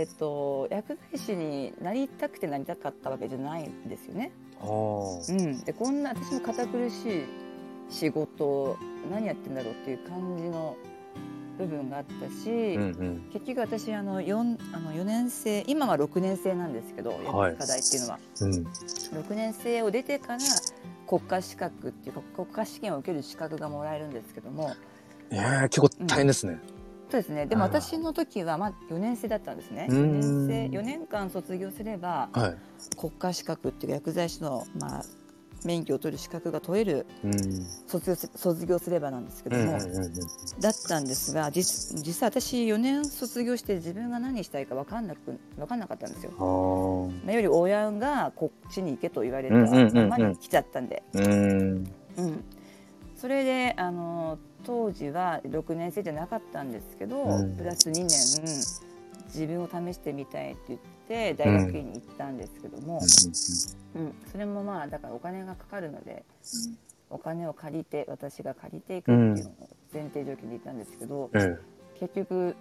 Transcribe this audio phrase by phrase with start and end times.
[0.00, 4.32] えっと、薬剤師になりたくてなりたかったわけじゃないんですよね。
[4.62, 7.24] うん、でこんな私も堅苦しい
[7.90, 8.78] 仕事
[9.10, 10.74] 何やってんだろうっていう感じの
[11.58, 13.30] 部分があったし、うんうん。
[13.30, 17.52] 結局私あの 4, あの4年生今は6年生なんですけどはい。
[17.52, 18.50] 薬科大っていうのは、うん。
[18.52, 20.38] 6年生を出てから
[21.06, 24.72] 国家資格っていうか国家試験を受ける資格がもらえるんですけども。
[25.30, 26.58] えー、結構大変ですね。
[27.10, 32.56] そうですねでも私の時はまあ4年生だったんですねうー4ん年生4年間卒業すればはい。
[32.96, 35.04] 国家資格っていうか薬剤師の、まあ、
[35.64, 37.34] 免許を取る資格が取れるうん。
[37.86, 39.78] 卒業す卒業すればなんですけども。
[40.60, 46.32] だったんですが実実際私4年卒業して自分が何したいか分かんなく分かんなかったんですよ。
[47.24, 51.90] まあ、より親がこっちに行けと言われたままに来ちゃったんで、うん。
[52.18, 52.44] うん、
[53.16, 57.56] それであの当時は6年生じゃなかったんですけど、うん。
[57.56, 58.08] プラス2年
[59.26, 63.00] 自分を試してみたいって言って大学院に行ったんですけども、
[63.94, 64.14] うん。
[64.30, 66.24] それもまあだからお金がかかるので、
[67.10, 71.58] お金を借りて私が借りていくっていうのを前提条件で言ったんですけど、え
[71.98, 72.56] 結局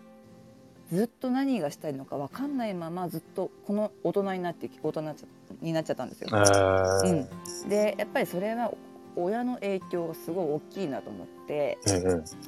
[0.91, 5.27] ずっと何がしたいのか分かんないままずっとこの大人になって大人になっちゃ
[5.61, 6.29] になっちゃったんですよ。
[6.31, 6.33] え。
[6.35, 7.63] ー。
[7.63, 8.73] うん、でやっぱりそれは
[9.15, 11.91] 親の影響がすごい大きいなと思って、え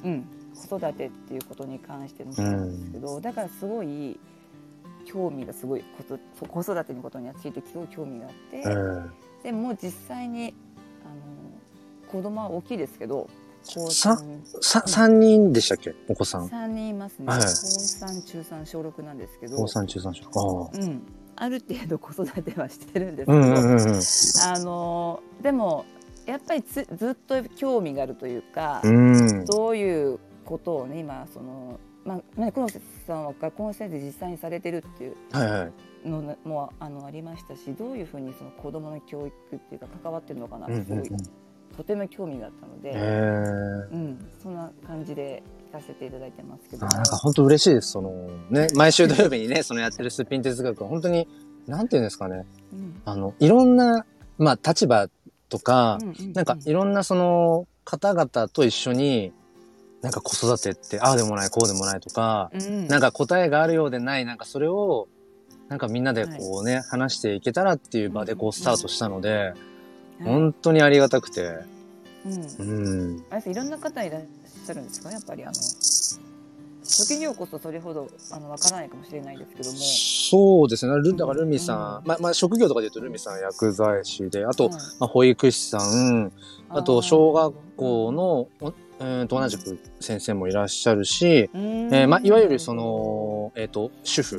[0.04, 4.18] えうん、子育てっていうことに関してもそうなんですけど、だからすごい
[5.04, 5.84] 興味がすごい
[6.48, 9.10] 子育てのことについてすごい興味があって、えー
[9.42, 10.54] でも実際に
[11.04, 13.28] あの子供は大きいですけど
[13.66, 15.94] 高さ3さ三人でしたっけ？
[16.08, 16.46] お子さん。
[16.46, 20.24] 3人いますね、はい高3中3小6なんですけど高三中三小。
[20.24, 20.70] ああ。
[20.72, 21.02] うん、
[21.34, 24.54] ある程度子育てはしてるんですけど。
[24.54, 25.84] あのでも
[26.32, 29.44] やっぱりつずっと興味があるというか、うん。
[29.44, 35.72] どういうことをね今その、まあ、ね黒瀬さんは学校の先生実際にされてるっていうはいはい。
[36.08, 41.20] のもあのありましたしどういうふうにその子どもの教育っていうか関わってるのかなうんうんうんってすごい、
[41.76, 47.92] とても興味があったので、ええうん、そんな感じで聞かせていただいてますけどあなんか本当嬉しいです。
[47.92, 48.10] その
[48.50, 51.28] ね、毎週土曜日にね、そのやってるすっぴん哲学は本当に、
[51.66, 52.44] なんていうんですかね。
[52.72, 54.04] うんあの、いろんな、
[54.38, 55.08] まあ立場
[55.52, 56.32] とか、うんうんうん。
[56.32, 59.32] なんかいろんなその方々と一緒に、
[60.00, 62.88] なんか子育てって、ああでもない、こうでもないとか、うん。
[62.88, 65.08] なんか答えがあるようでない、なんかそれを、
[65.68, 69.54] なんかみんなでこうね、話していけたらっていう場でこうスタートしたので、はい。
[70.24, 71.58] 本当にありがたくて、
[72.24, 72.28] う
[72.64, 72.66] ん。
[72.66, 73.24] うん。
[73.30, 75.10] あいろんな方いらっしゃるんですか？
[75.10, 75.52] やっぱりあの
[76.84, 80.94] 職業こそそれほどあのわからないかもしれないですけども、そうですね。
[80.96, 82.08] ルだからルミさん、うん。
[82.08, 86.32] まあ、まあ、職業とかで言うとルミさん薬剤師で、あと、はいまあ、保育士さん、
[86.68, 94.38] あと、小学校の、おえーと同じく先生もいらっしゃるし、ええーまあ、いわゆるその、えっ、と、主婦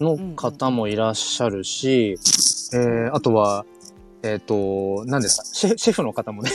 [0.00, 2.16] の方もいらっしゃるし、
[2.72, 3.64] えーあとは、
[4.26, 6.50] えっ、と、何ですか、シェフシェフの方もね、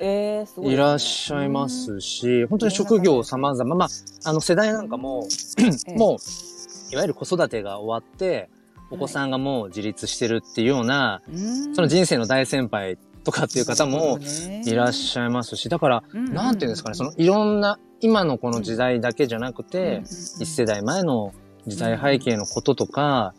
[0.00, 0.74] えーすごいね。
[0.74, 3.88] いらっしゃいますし、本当に職業様々、まあ、
[4.24, 5.26] あの世代なんかも、
[5.58, 5.96] ええ。
[5.96, 6.18] もう、
[6.92, 8.48] いわゆる子育てが終わって、
[8.90, 11.74] お子さんがもう自立してるっていうような、うん。
[11.74, 14.18] その人生の大先輩とかっていう方も
[14.64, 20.02] いらっしゃいますし、だから、ゃなんていうんですかね、そのいろんな、今のこの時代だけじゃなくて、
[20.40, 21.34] 一世代前の
[21.66, 23.34] 時代背景のこととか、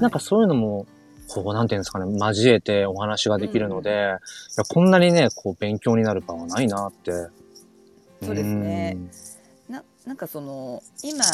[0.00, 0.86] なんかそういうのも、
[1.28, 4.18] こう、なんていうんですかね、交えてお話ができるので、いや
[4.68, 7.12] こんなにね、こう、勉強になる場はないなって。
[8.22, 8.96] そうですね
[9.68, 11.24] ななんかその今、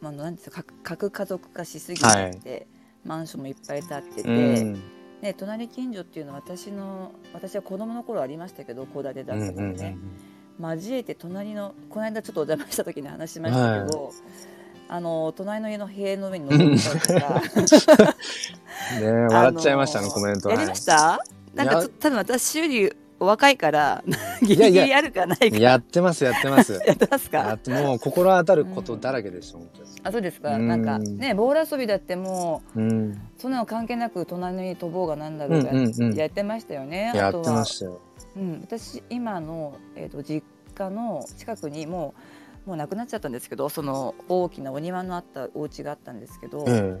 [0.00, 2.66] まあ、なんですか核核家族化しすぎてて、
[3.04, 4.38] マンションもいっぱい建ってて、うん。
[4.38, 4.82] うん。
[5.22, 9.96] ね、隣近所っていうのは私の私は子供の頃ありましたけど戸建てだうんうんったのでね、
[10.60, 14.12] 交えて隣のこの間ちょっとお邪魔した時に話しましたけど、
[14.94, 17.42] あの隣の家の塀の上に登ったりとか。
[19.00, 20.50] ねえ笑っちゃいましたね、あのコメント。
[20.50, 21.18] やりました？
[21.52, 21.82] なんかいや。
[21.82, 24.04] ちょ多分私よりお若いから
[24.40, 25.58] ギリギリあるかないか。
[25.58, 26.74] やってます、やってます。
[26.86, 29.88] やってますやかってもう心当たることだらけでした、本当に。
[30.04, 30.54] あそうですか。
[30.54, 30.68] うん。
[30.68, 33.10] なんかねボール遊びだってもうん。
[33.10, 36.14] うそんなの関係なく隣の家飛ぼうがなんだろうが、うんうんうん。
[36.14, 38.00] やってましたよねやってましたよ。
[38.36, 40.44] うん、私今の、えー、と実
[40.76, 42.20] 家の近くにもう
[42.66, 47.00] もうなくなっちゃったんですけどその大きなお庭のあったお家があったんですけど、え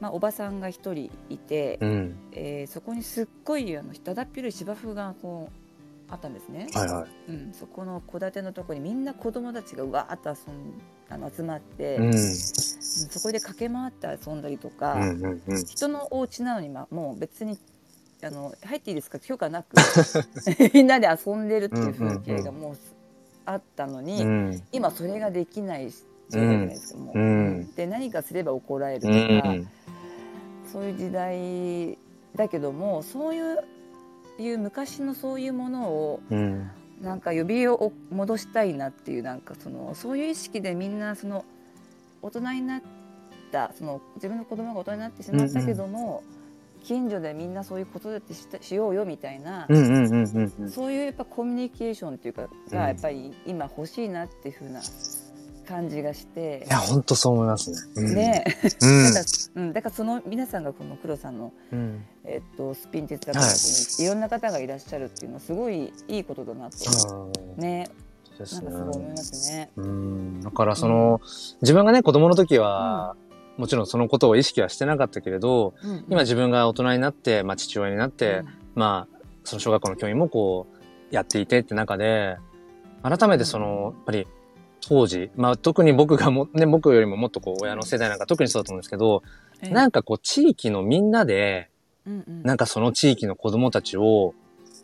[0.00, 1.78] まあ、おばさんが一人いて、え。
[1.80, 2.16] うん。
[2.32, 7.30] えーそこにすっごいあのだだっ広い芝生がこうあったんですね、はいはい。
[7.30, 10.74] うん、そこの戸建てのところにみんな子供たちがうわーっと遊ん
[11.08, 12.04] あの集まって、うん。
[12.06, 15.64] うんそこで駆け回って遊んだりとか、うんうんうん。
[15.64, 17.58] 人のお家なのに、まあ、もう別に
[18.22, 19.18] あの入っていいですか？
[19.18, 19.74] 許可なく
[20.72, 22.76] みんなで遊んでるっていう風景がもう
[23.46, 24.62] あったのに、うん。
[24.72, 29.18] 今それができないじゃないですか、もう、うんで何かすれば怒られるとうか、
[29.50, 29.68] ん。
[30.72, 31.98] そういう時代
[32.34, 33.64] だけどもそういう
[34.38, 36.70] いう昔のそういうものをうん。
[37.02, 41.44] なんか呼びを戻したいなっていうなんかそのそういう意識でみんなその
[42.22, 42.82] 大人になっ
[43.50, 46.22] たその自分の子供が大人になってしまったけども、
[46.84, 49.66] 近所でみんなそういうことだってしたしようよみたいな。
[50.68, 52.70] そういうやっぱコミュニケーションっていうかうん。
[52.70, 54.80] がやっぱり今欲しいなっていうふうな
[55.66, 56.64] 感じがして。
[56.66, 57.76] い、や、本当そう思いますね。
[57.96, 58.14] うん。
[58.14, 58.44] ね。
[58.82, 59.12] うん。
[59.14, 62.04] だからうん、だからその皆さんがこの黒さんの、うん。
[62.24, 67.88] えっと、スピン哲学の時にいろんな方がいらっしゃるっていうのはすごいいいことだなと、うんね。
[68.30, 69.70] なんかすごい思いますね。
[69.76, 70.40] うん。
[70.42, 71.20] だからその、
[71.62, 73.16] 自分がね、子供の時は、
[73.56, 78.42] もちろんそのことを意識はしてなかったけれど、うん今自分が大人になって、まあ父親になって、
[78.74, 80.66] まあ、その小学校の教員もこ
[81.10, 82.36] う、やっていてって中で、
[83.02, 84.26] 改めてその、やっぱり、
[84.86, 89.22] 当時、まあ特に僕がも、ね、僕よりももっとこう、親の世代なんか特にそうだと思うんですけど、
[89.62, 89.70] ええ。
[89.70, 91.70] なんかこう、地域のみんなで、
[92.06, 92.42] うんうん。
[92.42, 94.34] なんかその地域の子供たちを、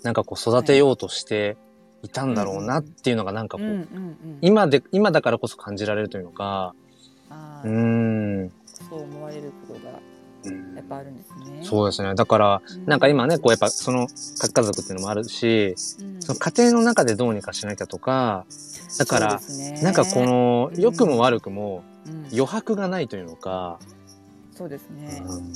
[0.02, 1.56] なんかこう、育てようとして
[2.02, 6.75] いたんだろうなっていうのがなんかこう、うんうんうん、今で、今だからこそ感じられるというのか、
[7.64, 8.52] うん。
[8.88, 10.00] そう思われることが
[10.75, 11.61] やっぱあるんですね。
[11.62, 12.15] そうですね。
[12.15, 12.87] だから、うん。
[12.87, 16.23] なんか今ね、こうやっぱその核家族っていうのもあるし、うん。
[16.23, 18.47] その家庭の中でどうにかしなきゃとか、
[18.99, 19.81] だから、ね。
[19.82, 20.81] なんかこのうん。
[20.81, 22.27] 良くも悪くもうん。
[22.32, 23.79] 余白がないというのか、
[24.55, 25.53] そうですね、うん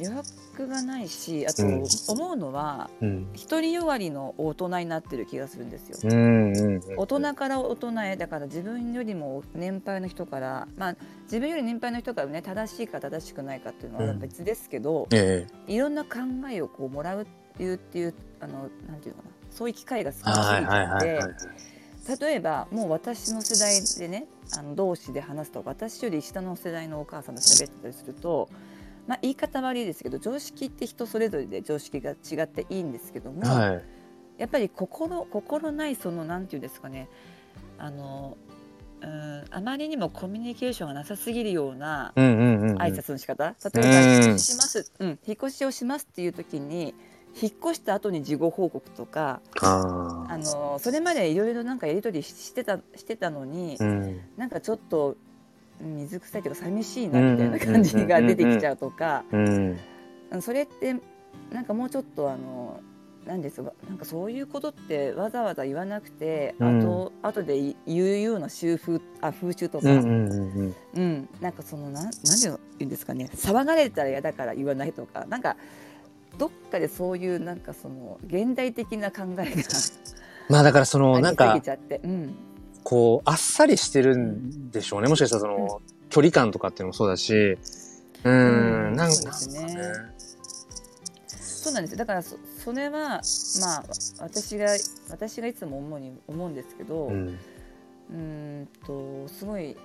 [0.00, 0.14] 余
[0.52, 1.84] 白がないしあとうん。
[2.08, 3.32] 思うのはうん。
[3.32, 5.98] 独りよがりの大人になってる気がするんですよ。
[6.04, 14.18] うんうん大人から大人へだから自分よりも年配の人からまあ自分より年配の人からね正しいか正しくないかっていうのはうん。
[14.18, 15.72] 別ですけど、ええ。
[15.72, 16.18] いろんな考
[16.50, 21.34] えをこうもらうっていうっていうあのなんていうのかなそういう機会が少ないぎはいはいはい
[22.06, 28.48] て例えばもう私の世代でねあの同士で話すと私より下の世代のお母さんと喋ってたりすると、
[29.06, 33.84] まあ、言い方悪いですけど常識って人それぞれで常識が違っていいんですけども、はい。
[34.38, 37.08] やっぱり心心ないそのなんていうんですかね
[37.78, 38.36] あの
[39.00, 42.12] うんあまりにもコミュニケーションがなさすぎるような。
[42.16, 46.94] 挨拶の仕方、例えばうん引っ越しします、うん、引っ越しをしますっていう時に
[47.40, 53.84] 引っ越した後に事後報告とかああのそれまでいろいろなんかやり取りしてたしてたのに、あ。
[53.84, 54.20] うん。
[54.36, 55.16] なんかちょっとうん
[55.80, 59.24] 水臭いというか寂しいなみたいな感じが出てきちゃうとか、
[60.40, 60.96] それって
[61.52, 62.80] なんかもうちょっとあの
[63.26, 66.78] なんですかなんかそういうことってわざわざ言わなくて、うん。
[66.78, 72.12] あと後で言うような習風あ風習とか、うんなんかそのなんなんて
[72.44, 73.28] 言うんですかね。
[73.34, 75.26] 騒がれたら嫌だから言わないとか。
[75.28, 75.56] なんか
[76.38, 79.46] どっかでそういうなんかその現代的な考えが
[80.48, 82.34] まあだからその、なんか ぎ、ちゃって、うん、
[82.88, 85.08] こう、あっさりしてるんでしょうね。
[85.08, 87.58] もしかしたらその、距離感とかっていうのもそうだし、
[88.22, 88.92] うん。
[88.92, 89.60] ん、なんそうですね。
[91.26, 91.98] そうなんですよ。
[91.98, 93.22] だからそそれは
[93.60, 93.84] まあ
[94.20, 94.76] 私が
[95.10, 97.28] 私がいつも思うに思うんですけど、うん。
[97.28, 98.16] うー
[98.62, 99.76] んとすごい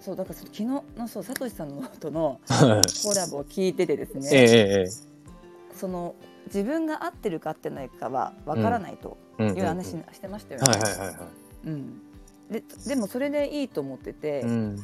[0.00, 3.06] そうだからその昨日のそうサトシさんのとのはい。
[3.06, 6.14] コラボを聞いててですね、ええええその
[6.48, 10.66] 自分が合ってるか合ってないかはわからないという話してましたよね。
[11.64, 12.02] うん、
[12.50, 14.76] ででもそれでいいと思ってて、うん。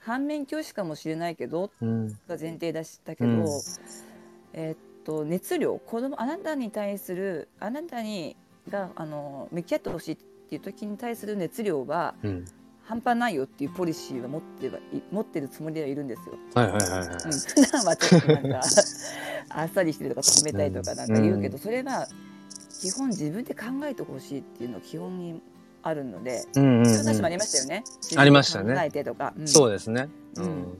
[0.00, 2.08] 反面教師かもしれないけどうん。
[2.08, 3.44] が前提出したけど、うん
[4.54, 8.36] えーっと熱量子供あなたに対するあなたに
[8.68, 12.44] があの向き合ってほしいっていう時に対する熱量はうん。
[12.84, 16.34] 半端ないよっていうポリシーは持ってはい持ってるつもりではいるんですよ。
[16.54, 17.08] はいはいはいはい。
[17.08, 18.60] うん、普段はちょっとなんか
[19.50, 22.08] あっさりしてるとか冷たいとかなんか言うけど、それは
[22.80, 25.40] 基本自分で考えてほしいっていうのが基本に
[25.82, 27.84] あるので、うんうん、そういう話もありましたよね。
[28.16, 28.90] ありましたね。
[29.36, 30.08] うんそうですね。
[30.36, 30.78] うん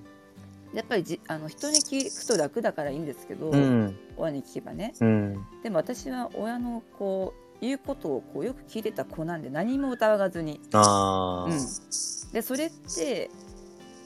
[0.75, 3.94] やっぱりじあの人に聞くと楽だからいいんですけど、うん。
[4.16, 4.94] 親に聞けばね。
[5.00, 5.47] うん。
[5.62, 10.61] でも私は親のこう言うことをこうよく聞いてた子なんで何も疑わずに。
[10.73, 11.44] ああ。
[11.44, 13.30] うん、でそれって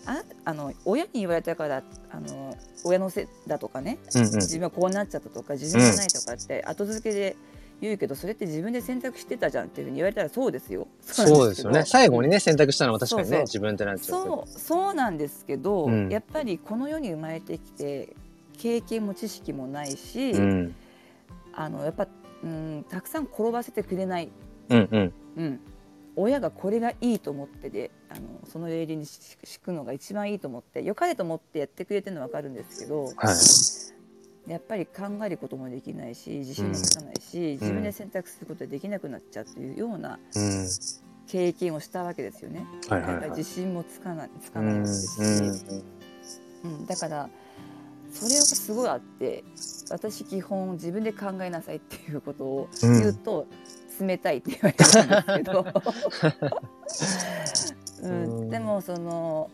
[0.07, 4.35] ああの親に言われたからあの親のせいだとかねうんうん。
[4.35, 7.37] 自分はこうなっちゃったとか自分じゃないとかって後付けで
[7.81, 10.87] 言うけどそれって自分で選択してたじゃんっていうふうに言われたらそうですよ。
[11.03, 11.85] そうですよね。
[11.85, 14.37] 最後にねね、選択したのは確かにね、そうそう自分ってなっちゃうけど。
[14.47, 18.15] そうそうなんですけど、うんやっぱりこの世に生まれてきて
[18.59, 20.75] 経験も知識もないし、うん。
[21.55, 22.07] あのやっぱ、
[22.45, 24.29] うん、たくさん転ばせてくれない、
[24.69, 25.13] うんうん。
[25.37, 25.61] うん、
[26.17, 33.15] 親がこれがいいと思ってであのそのレールに敷くのが一番いいと思って良かれと思ってやってくれてるのは分かるんですけど、はい。
[34.47, 40.69] やっぱり考えることもできないし自信もつかないし、自分で選択することができなくなっちゃうというようなうん。
[41.27, 42.65] 経験をしたわけですよね。
[42.89, 43.39] はいはいやっぱりはい。
[43.39, 45.77] 自信もつかないつかうんないですし、
[46.65, 47.29] うんだから
[48.13, 49.45] それがすごいあって
[49.91, 53.47] 私基本自分で考えなさいっていうことを言うと、
[54.01, 55.67] 冷たいって言われるんですけど、
[58.03, 59.51] う うんん、でもその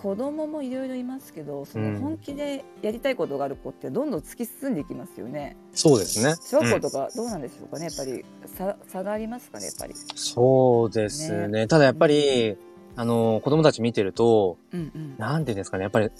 [0.00, 5.56] 子供もいろいろいますけどそうんの本気でやりたいことがある子ってどんどん突き進んでいきますよね。
[5.72, 6.36] そうですね。
[6.40, 9.94] 小学校とかどうなんでしょうかねやっぱり差差がありますかねやっぱり。
[10.14, 11.66] そうですね。
[11.66, 12.56] ただやっぱり、
[12.94, 16.10] あの、子供たち見てると、うんうんなんていうんですかね、やっぱり、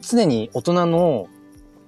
[0.00, 1.28] 常に大人の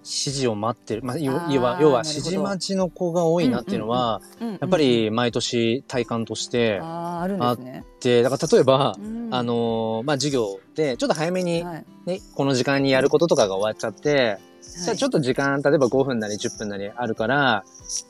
[0.04, 1.02] 指示を待ってる。
[1.02, 7.85] まあ、要は、要は指示待ちの子が多いなっていうのは、うんうんやっぱり毎年体感としてあーあるんですね。
[8.00, 17.64] で、だから例えば、うんあの、まあ、授業で、ちょっと早めにはいね、この時間にやることとかが終わっちゃって、じゃあちょっとと時間、例えば5分なり10分なりあるから、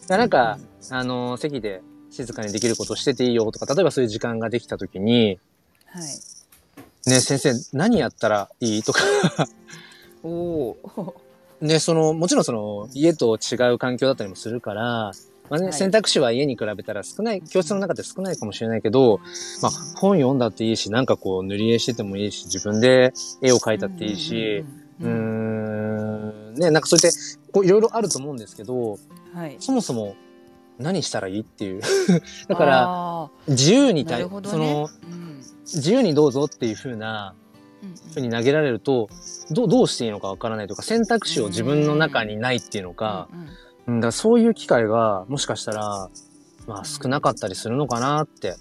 [0.09, 0.59] なんか、
[0.91, 5.39] あの、席で静かにできることしてていいよとか、例えばそういう時間ができたときに、
[5.87, 6.03] はい。
[7.11, 9.03] ね、先生何やったらいいとか、
[10.23, 11.15] おお。
[11.63, 15.13] ね、その、もちろんその、家と違う環境だったりもするから、
[15.49, 15.73] まあね、はい。
[15.73, 19.21] 選択肢は家に比べたら少ない、教室の中で少ないかもしれないけど、
[19.63, 24.65] まあ、本読んだっていいし、なんかこう、塗り絵しててもいいし、自分で絵を描いたっていいし、
[25.01, 27.19] うんね、なんかそうやって、
[27.53, 28.99] こう、いろいろあると思うんですけど、
[29.33, 29.57] はい。
[29.61, 30.17] そもそも
[30.79, 31.83] 何したらいいっていう。
[32.49, 34.31] だから、あ自由に対、ね。
[34.45, 35.43] その、うん。
[35.63, 37.42] 自由にどうぞっていう風な、うん
[38.15, 39.09] ふうに投げられると、
[39.51, 43.49] どう、どうしていいのかわからないとか、選択肢を自分の中にないっていうのか、うんうん
[43.87, 46.09] うん、だからそういう機会が、もしかしたら、
[46.67, 48.57] まあ少なかったりするのかなって。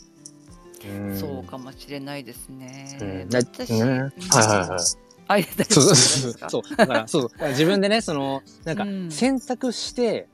[0.83, 2.97] うんそうかもしれないですね。
[2.99, 5.43] うんだ私、ねはいはいはい。
[5.69, 6.75] そうそうそうそう。
[6.75, 7.21] だから、そう。
[7.23, 10.27] だから自分でね、その、なんかう、ん選択して、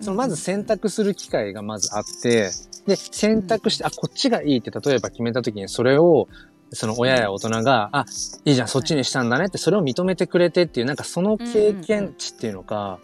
[0.00, 2.50] そのまず選択する機会がまずあって、
[2.86, 6.28] で、選択して、あ、こっちがいいって例えば決めた時にそれを、
[6.74, 8.06] その親や大人が、あ、
[8.44, 12.98] いいじゃん、そっちにしたんだねって、それを認めてくれてっていう、なんかその経験値っていうのか、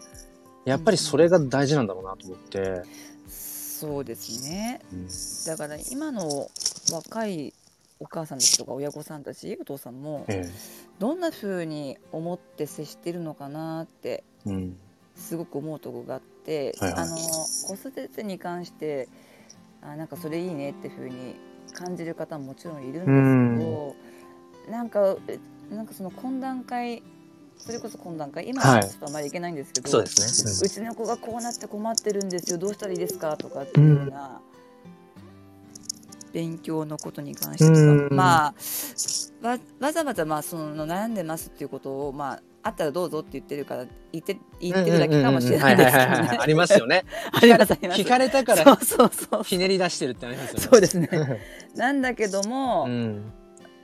[0.65, 2.83] やっぱりそれが大事なんだろうなと思って。
[3.27, 4.79] そうですね。
[4.93, 5.07] うん
[5.47, 6.49] だから今の
[6.91, 7.53] 若い
[7.99, 10.47] お母さんたちとか親御さんたち、お父さんもえ
[10.99, 14.23] どんな風に思って接してるのかなって。
[15.15, 19.07] すごく思うところがあって、はいはいあの子育てに関して
[19.81, 21.35] あなんかそれいいねっていう風に
[21.71, 23.95] 感じる方ももちろんいるんですけど、
[24.71, 25.39] なんかえ
[25.73, 27.01] なんかその懇談会
[27.57, 28.83] それこそ懇談会今ははい。
[28.83, 30.67] ちょっとあまりいけないんですけど、そうですね。
[30.67, 34.41] うちの子がこうなって困ってるんですよどうしたらいいですかとかっていうような
[36.33, 38.15] 勉強のことに関してとか、うん。
[38.15, 38.53] まあ
[39.47, 46.47] わわざわざまあその悩んでますっていうことをまああったらどうぞって言ってるから言って言ってるだけかもしれないですけどうんうんうんうんはいはいはいはいあね。
[46.47, 47.05] りますよね。
[47.33, 50.59] 聞かれたからそうそうひねり出してるってありますよね。
[50.71, 51.09] そうですね。
[51.75, 53.31] なんだけども、うん。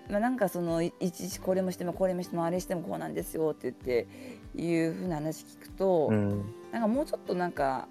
[0.09, 4.07] まあ、なんかそのいいちいちこれもしてもこれもしてもあれしてもこうなんですよって言って
[4.55, 6.45] いうふうな話聞くと、うん。
[6.71, 7.87] なんかもうちょっとなんか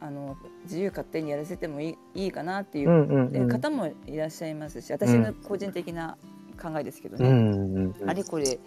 [0.00, 3.48] あの自由勝手にやらせてもいいいいかなっていう。
[3.48, 6.16] 方もいらっしゃいますし私の個人的な
[6.60, 7.92] 考えですけどね。
[8.06, 8.58] あれこれ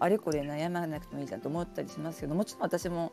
[0.00, 3.12] あれこれ悩まなくてもいいじゃんと思ったりしますけどもちろん私も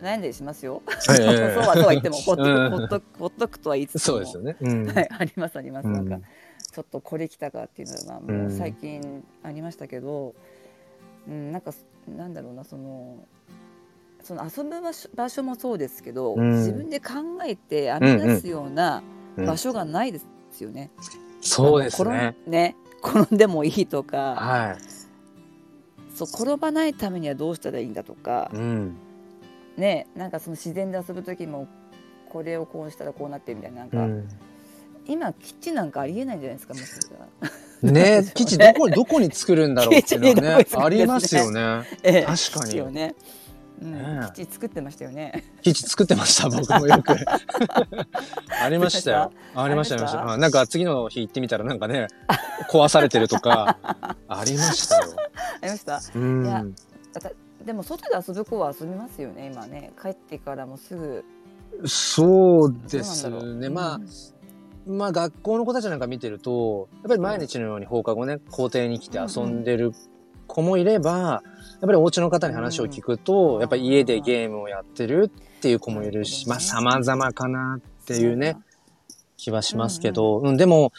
[0.00, 0.82] 悩んだりしますよ。
[0.86, 1.54] ええ。
[1.54, 4.00] そうはとは言ってもほっとほっとくほっとくとは言いつつも。
[4.00, 4.56] そうですよね。
[4.60, 4.86] うん。
[4.86, 5.92] はい、ありますあります、うん。
[5.94, 6.26] なんか
[6.72, 10.34] ちょっとこれ来たかっていうのはもう最近ありましたけど、
[11.26, 11.72] うん、なんか
[12.06, 13.24] なんだろうなその
[14.22, 16.58] その遊ぶ場所場所もそうですけど、うん。
[16.58, 17.14] 自分で考
[17.46, 19.02] えて編み出すような
[19.36, 19.46] うん。
[19.46, 20.90] 場所がないですよね。
[21.40, 22.36] そうですね。
[22.46, 24.34] ね転んでもいいとか。
[24.34, 24.76] は
[26.16, 28.96] そう転ばないためにはどうしたらいいんだとかい。、うん。
[29.76, 31.68] ねなんかその自然で遊ぶ時も
[32.30, 34.28] これをこうしたらこうなってみたいななんか、うん
[35.08, 37.14] 今基地なんかありえないんじゃないですかもしかした
[37.86, 37.92] ら。
[37.92, 41.84] ね 基地どこに、どこに作るんだろうっていうのはね ありますよね。
[42.02, 42.92] ええ確かに。
[42.92, 43.14] ね。
[43.82, 45.44] うんね、基地作ってましたよね。
[45.62, 47.14] 基地作ってました、 僕もよく。
[48.62, 49.32] ありましたよ。
[49.54, 50.36] ありました、ありました。
[50.38, 52.08] なんか次の日行ってみたらなんかね、
[52.70, 53.76] 壊されてるとか、
[54.28, 55.02] ありましたよ。
[55.62, 56.00] ありました。
[56.14, 56.46] うん。
[56.46, 56.64] いや
[57.64, 59.50] でも外で遊ぶ子は遊びますよね。
[59.52, 61.24] 今ね帰ってからもすぐ。
[61.84, 63.68] そうですね。
[63.68, 64.00] まあ
[64.86, 69.92] う、んまあ学校の子たちなんか見てると、やっぱり毎日のように放課後ね、校庭に来て遊んでる
[70.46, 71.42] 子もいれば、
[71.76, 73.60] やっぱりお家の方に話を聞くと、うん。
[73.60, 78.56] やっぱり家でゲームをやってるっていう子もいるし、まあ様々かなっていうね、。
[79.36, 80.92] 気はしますけど、うん、でも、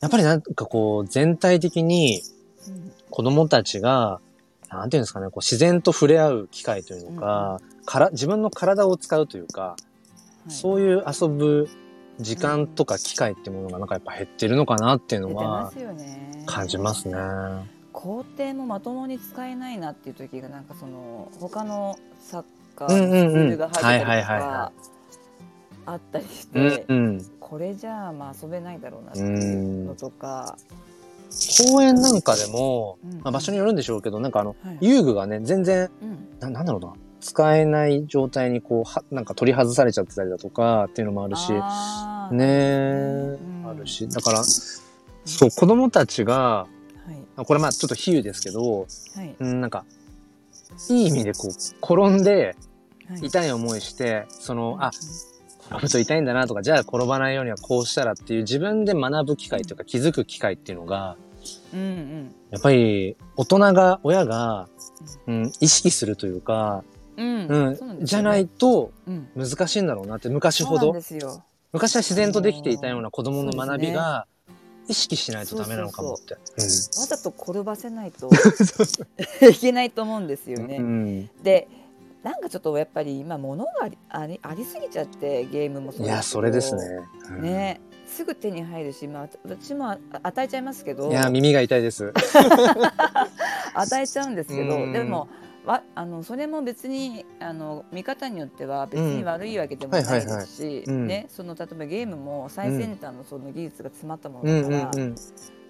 [0.00, 2.22] やっぱりなんかこう、全体的に
[2.68, 4.20] うん子供たちが、
[4.70, 9.76] なんていうんですかね、こう自然と触れ合う機会というのか、から自分の体を使うというか、は
[10.48, 10.50] い。
[10.50, 11.68] そういう遊ぶ
[12.18, 15.72] 時間とか機会ってものがなんかやっぱ減ってるのかなっていうのは
[16.46, 17.14] 感じますね。
[17.92, 22.44] 工程もまともに使えないなっていう時がなんかその他のサッ
[22.76, 23.34] カうんうんうん。
[23.34, 24.72] ールが入ったりとか
[25.84, 27.26] あったりしうんて、うん。
[27.40, 30.56] これじゃあまあ遊べないだろうなっていうのとか、
[31.66, 34.78] 公園なんかでも、うんまあ、場所によるんでしょうけど、なんかあの、はい。
[34.80, 36.28] 遊具がね、全然、うん。
[36.40, 41.50] ななんだろうな、使えない状態にこう、は、なんか取り外されちゃってたりだとかっていうのもあるし、
[42.34, 43.68] ねえ、うん。
[43.68, 44.08] あるし。
[44.08, 46.66] だから、そう、子供たちが、
[47.44, 49.34] これまあちょっと比喩ですけど、はい。
[49.38, 49.84] うん、なんか、
[50.88, 52.56] いい意味でこう、転んで、
[53.08, 53.26] はい。
[53.26, 54.90] 痛い思いして、その、あ、
[55.66, 61.16] 転ぶと痛いんだなとか、じゃあ転ばないようにはこうしたらっていう自分で学ぶ機会というか気づく機会っていうのが、
[61.72, 62.34] うんうん。
[62.50, 64.68] やっぱり大人が、親が、
[65.26, 66.84] うん、意識するというか、
[67.16, 67.46] うん。
[67.46, 68.06] うん、ね。
[68.06, 69.28] じゃないとうん。
[69.36, 70.92] 難しいんだろうなって、昔ほど。
[71.72, 74.26] 昔は自然とできていたような子供の学びが、
[74.88, 76.34] 意識しないとダメなのかもって。
[76.34, 76.40] わ
[77.06, 78.30] ざと転ばせないと
[79.48, 80.76] いけないと思うんですようんね。
[80.76, 81.30] うん。
[81.42, 81.68] で
[82.22, 86.82] なんかちょっとやっぱり今物がありありありすぎちゃってゲームもいや、それですね。
[87.30, 87.42] うん。
[87.42, 87.80] ね。
[88.06, 91.10] すぐ手に入るし、まあ、私もあ与えちゃいますけど。
[91.10, 92.12] いや、耳が痛いです。
[93.74, 94.76] 与えちゃうんですけど。
[94.76, 94.92] うん。
[94.92, 95.28] でも
[95.64, 100.40] わあのそれも別にあの見方によっては別に悪いわけでもないはいはいはい。
[100.40, 101.06] ですし、うん。
[101.06, 105.14] ね、その例えばゲームも最先端のその技術が詰まったもうのだから、んうんうん。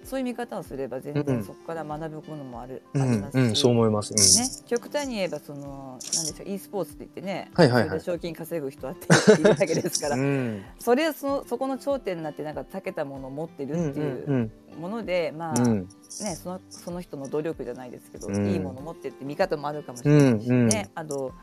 [0.03, 1.23] そういう見方をすれば全うん。
[1.23, 3.01] 然そこから学ぶものもある、うん。
[3.01, 4.11] ありますし、うん、そう思います。
[4.11, 4.17] うん。
[4.17, 8.01] ね、極端に言えばそのなんでしょう e スポーツって言ってね、はいはいはい。
[8.01, 9.07] 賞金稼ぐ人だって
[9.41, 10.61] いるわけですから、 うん。
[10.79, 15.67] それはそのそこの頂点になってなんか長けたものを持ってるっていうんうもので、まあ、うん。
[15.67, 15.87] うん
[16.21, 18.47] ねそのその人の努力じゃないですけど、うん。
[18.47, 20.67] いいものを持ってるって見方もあるかもしれないしうんうん。
[20.67, 21.33] ね、あと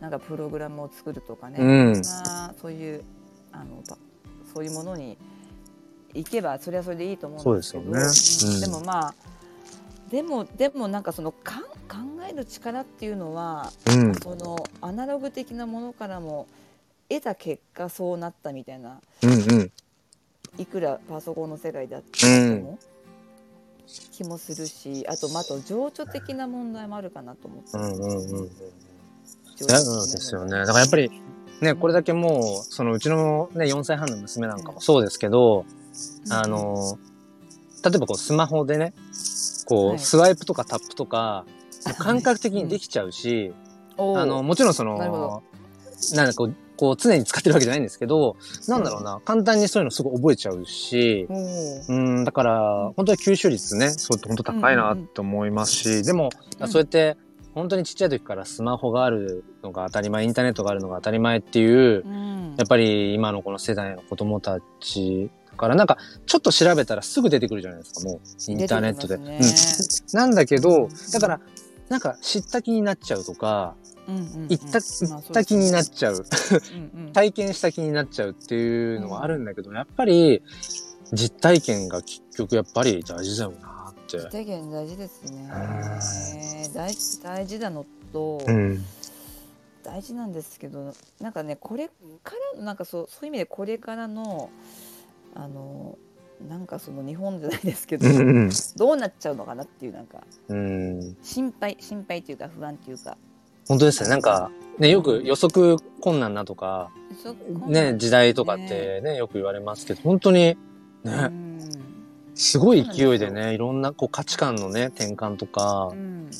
[0.00, 2.04] なんかプログラムを作るとかね、うん。
[2.04, 3.02] そういう
[3.52, 3.98] あのば
[4.52, 5.16] そういうものに
[6.14, 7.84] 行けばそれはそれでいいと思うんですけど。
[7.84, 8.52] そうですよね。
[8.52, 8.54] うん。
[8.54, 8.60] うん。
[8.60, 9.14] でもまあ
[10.10, 11.68] でもでもなんかそのかん考
[12.28, 14.14] える力っていうのは、うん。
[14.16, 16.46] そのアナログ的なものからも
[17.08, 19.00] 得た結果そうなったみたいな。
[19.22, 19.72] うんうん。
[20.58, 22.26] いくらパソコンの世界だったと
[22.60, 22.78] も、
[24.10, 27.70] 気もするしあとまああと情緒的な問題もあるかなと思って。
[27.74, 28.50] うんうん
[29.60, 29.76] で
[30.18, 30.52] すよね。
[30.52, 31.10] だからやっぱり、
[31.60, 35.66] ね、これだけもう、そのうちのね、4歳半の娘なんかもそうですけど、
[36.30, 36.98] あの、
[37.84, 38.92] 例えばこうスマホでね、
[39.66, 39.98] こう、はい。
[39.98, 41.44] スワイプとかタップとか、
[41.98, 43.52] 感覚的にできちゃうし、
[43.96, 44.18] おー。
[44.18, 44.98] あの、もちろんその、
[46.14, 51.26] なんだこう、こう常に使ってるわけじゃないんですけど、なんだろうな、簡単にそういうのすごい覚えちゃうし、
[51.88, 56.68] うん、だから、本当に吸収率ね、そうって本当高いなって思いますし、でも、うん。
[56.68, 57.18] そうやって、
[57.54, 62.54] 本当にちっちゃい時からスマホがあるのが当たり前、インターネットがあるのが当たり前っていう、うん。
[62.56, 69.18] やっぱり今のこの世代の子供たちだから、なんか、ちょっと調べたらすぐ出てくるじゃないですか、もう、インターネットで。
[69.18, 71.40] 出てきますうん、なんだけど、だから、
[71.88, 73.76] なんか知った気になっちゃうとか、
[74.48, 74.58] 行っ
[75.32, 76.24] た、気になっちゃう。
[77.12, 80.42] 体験した気になっちゃうっていうのはあるんだけど、やっぱり
[81.12, 84.18] 実体験が結局やっぱり大事だよなって。
[84.18, 85.50] 実体験大事ですね。
[86.66, 86.72] うん。
[86.72, 88.84] 大事大事なのと、うん。
[89.82, 94.50] 大事なんですけどなんかねこれからのなんかそうそういう意味でこれからの
[95.34, 95.98] あの
[96.48, 98.50] なんかその日本じゃないですけど、うん。
[98.76, 101.16] どうなっちゃうのかなっていうなんかうん。
[101.22, 103.16] 心配心配っていうか不安っていうか
[103.68, 104.08] 本当ですね。
[104.08, 106.90] なんか、ね、よく予測困難なとか、
[107.22, 107.34] そ
[107.68, 110.56] ね、時代とかってね、よく言われますけど、本当に、
[111.04, 111.60] うね、ん
[112.34, 116.30] すごい勢いでね、いろんなこう価値観のね、転換とかうん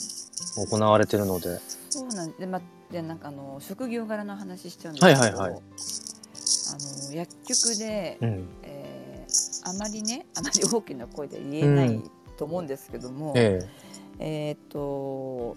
[0.56, 1.60] 行われてるので。
[1.88, 5.62] そうなんで、までなんかあの職業柄の話しちゃうんですけど、はいはいはい
[6.72, 8.48] あの薬局で、うん。
[9.64, 12.02] えーあまりねあまり大きな声で言えない
[12.36, 13.60] と思うんですけども、え
[14.18, 15.54] えーっと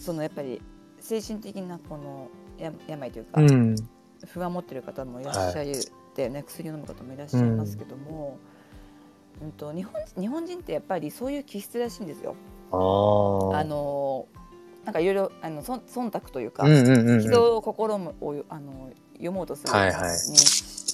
[0.00, 0.62] そのやっぱり
[1.00, 3.44] 精神的なこのや病というか、え。
[3.44, 3.76] うん。
[4.26, 5.72] 不安を持ってる方もいらっしゃる
[6.16, 8.38] で、ね、薬を飲む方もいらっしゃいますけども、
[9.42, 12.34] うんと日本日本人ってやっぱりそういう気質らしいんですよ。
[12.72, 12.74] あ
[13.64, 14.26] の
[14.84, 17.20] なんかいろいろあのそん忖度というか、うんうんうんうん。
[17.20, 20.36] 人の心もをあの読もうとする、はいはいに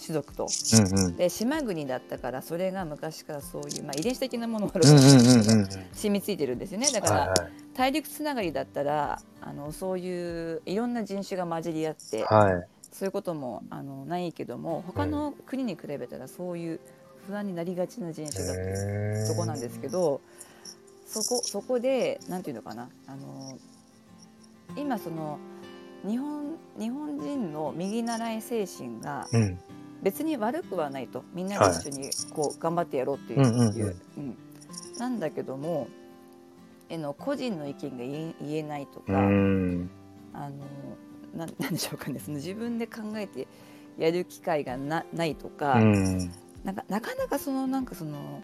[0.03, 1.17] 種族とうんうん。
[1.17, 4.81] で島国だったからそれが昔からそういう、まあ、遺伝子的なものが。
[4.83, 7.53] 染みついてるんですよねだから、はいはい。
[7.75, 12.69] 大陸つながりだったらあのそういういろんな人種が混じり合って、はい。
[12.93, 16.81] そういうこともあのないけども他の国に比べたらそういう
[17.27, 20.21] 不安になりがちな人種だってそこなんですけど
[21.07, 23.59] そこそこでなんていうのかなあの
[24.77, 25.39] 今その
[26.07, 29.59] 日本日本人の右習い精神がうん。
[30.03, 31.25] 別に悪くはないと。
[31.33, 34.37] みんなで一緒にこう頑張ってやろうっていう,、うん
[34.99, 35.89] なんだけども
[36.89, 39.91] えの個人の意見が言え言えないとうか、ん。
[40.35, 40.57] あの
[41.35, 42.19] なん なんでしょうかね。
[42.19, 43.47] その自分で考えて
[43.97, 46.31] やる機会がなないとか、うん。
[46.65, 48.43] なんかなかなかそのなんかその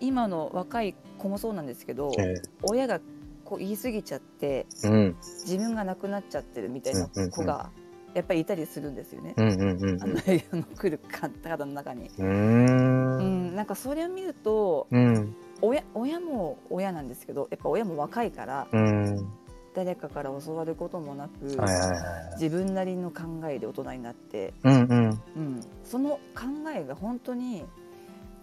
[0.00, 3.00] 今の若い子もそうなんですけど、え親が
[3.44, 5.16] こう言い過ぎちゃってえうん。
[5.46, 7.70] 自分がなくなっちゃってるみたいな子が
[8.14, 9.34] やっぱりいたりするんですよね。
[9.36, 12.26] うんうんうんあの映画の来る方の中に、うん。
[12.26, 15.34] ううんん、なんかそれを見るとうん。
[15.60, 19.28] 親親も親なんですけどやっぱ親も若いからうん。
[19.74, 22.40] 誰かから教わることもなく、はいはいはい。
[22.40, 25.20] 自分なりの考えで大人になって、うんうん。
[25.36, 26.20] うん、その考
[26.72, 27.64] えが本当に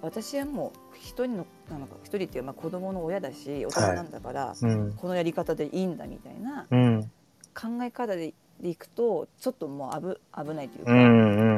[0.01, 4.93] 私はもう一人のあの一人っていうまあ子供の親だし大人なんだから、うん。
[4.95, 7.12] このやり方でいいんだみたいなうん。
[7.53, 8.34] 考え方で
[8.69, 10.19] いくとちょっともう危
[10.50, 11.04] 危ないというか、うんう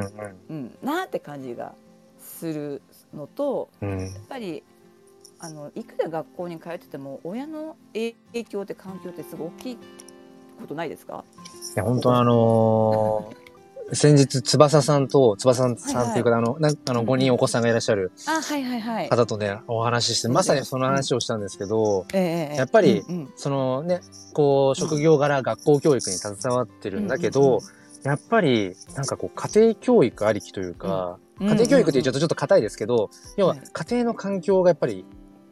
[0.48, 0.78] うん。
[0.82, 1.74] なーって感じが
[2.18, 2.82] する
[3.14, 3.98] のとうん。
[4.00, 4.62] やっぱり
[5.40, 8.14] あのいくら学校に通ってても親の影
[8.44, 9.78] 響って環境ってすごい大きい
[10.60, 11.24] ことないですか？
[11.76, 13.43] いや、本当あのー
[13.92, 19.08] 先日、翼さんと、翼さんっていうか、あの、なんあの、うん5人お子さんがいらっしゃるあはいはいはい。
[19.08, 23.02] 方とね、お話しして、まさにその話をしたんですけど、やっぱり
[23.36, 24.00] そのね、
[24.32, 27.60] こう、職業柄学校教育に携わってるんだけど、
[28.04, 31.48] やっぱり、なんかこう、家庭教育ありきというか、うん。
[31.48, 33.62] 家庭教育って言っちゃうとちょっと硬いですけど、要ははい。
[33.72, 35.04] 家庭の環境がやっぱり、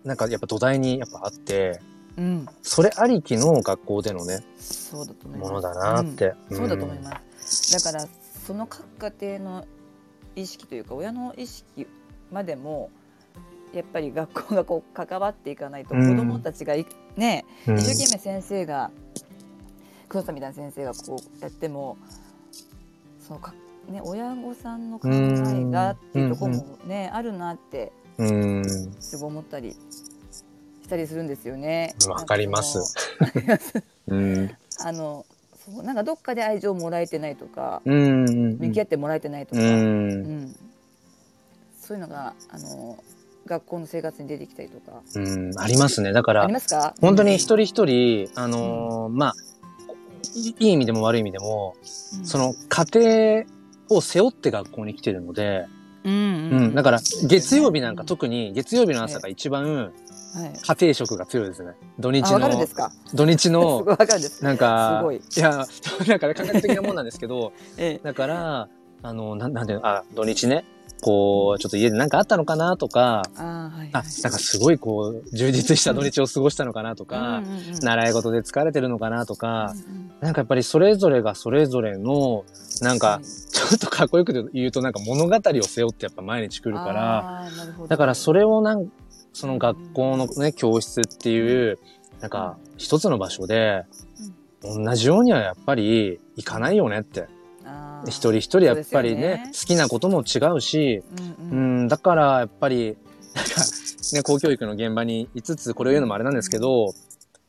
[0.05, 1.81] なんかやっぱ土台にやっぱあって、
[2.19, 5.51] うん、それありきの学校でのね、そうだと思います。
[5.51, 6.35] ものだなって。
[6.51, 6.57] うん。
[6.59, 7.73] そうだと思います。
[7.73, 8.07] だから
[8.53, 9.65] その各家庭の
[10.37, 11.87] 意識というか親の意識
[12.31, 12.91] までも
[13.73, 16.85] やっぱり学校がこう関わっていかないとうん子どもたちがい
[17.17, 18.91] ね、うん一生懸命先生が
[20.11, 21.97] 黒田みたいな先生がこうやっても
[23.27, 23.55] そのか
[23.89, 28.65] ね親御さんの考えがっていうところもね、あるなってうん。
[29.01, 29.79] すごい思ったりし
[30.91, 31.95] たりするんですよね。
[32.07, 32.95] わかります。
[34.85, 35.25] あの
[35.75, 38.59] そうなんかどっかで愛情もらえてないとか、うん。
[38.59, 40.09] 向き合ってもらえてないとうか、うん
[40.45, 40.57] ん。
[41.81, 42.99] そういうのがあの
[43.47, 45.53] 学校の生活に出てきたりとかうん。
[45.59, 46.13] ありますね。
[46.13, 46.95] だからあり、ますか？
[47.01, 49.33] 本当に一人一人、あのーまあ、
[50.35, 51.75] いいい意味でも悪い意味でも、
[52.17, 53.45] うんその家
[53.89, 55.67] 庭を背負って学校に来てるので、
[56.05, 56.75] うんうん。
[56.75, 59.93] だから、月曜日なんかと、特に、月曜日の朝が一番はい、
[60.35, 61.73] 家庭色が強いですね。
[61.99, 62.67] 土日の
[63.15, 64.43] 土日の、 わかるんです。
[64.43, 65.17] なんか、い。
[65.17, 65.67] いや、
[66.09, 68.69] なんかね、感覚的なもんなんですけど、 えだから、
[69.03, 70.65] あの、なんなんていうの、あ、土日ね、
[71.03, 80.13] こう、ちょっと家で何かあったのかなとか、え、あーはいあ、なんかすごいこう、充実した土日を過ごしたのかなとか、うんうんうん習い事で疲れてるのかなとか、うんうん。
[80.21, 82.45] なんかやっぱりそれぞれがそれぞれの、
[82.81, 87.49] なんか、ちょっとかっこよく言うとなんか物語を背負ってやっぱ毎日来るから、
[87.89, 88.89] だからそれをなん
[89.33, 91.79] その学校のね、教室っていう、
[92.21, 93.85] なんか一つの場所で、
[94.63, 97.27] 同じようにはやっぱり行かないよねって。
[98.07, 99.51] 一人一人やっぱりねね。
[99.53, 101.03] 好きなことも違うし、
[101.41, 102.97] うんううんん、だからやっぱり、
[103.35, 103.51] なんか
[104.13, 106.93] ね、公教育の現場にいつつこれを言うのもあれなんですけど、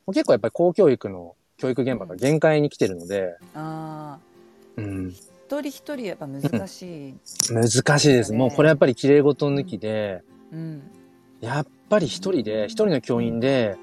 [0.08, 4.18] 結構やっぱり公教育の教育現場が限界に来てるので、あ
[4.78, 7.16] うん、ー一人一人やっぱ難しい、
[7.52, 8.32] 難しいです。
[8.32, 10.82] ねもうこれやっぱり綺麗事抜きで、うん
[11.44, 13.76] やっぱり一人で、一人の教員で、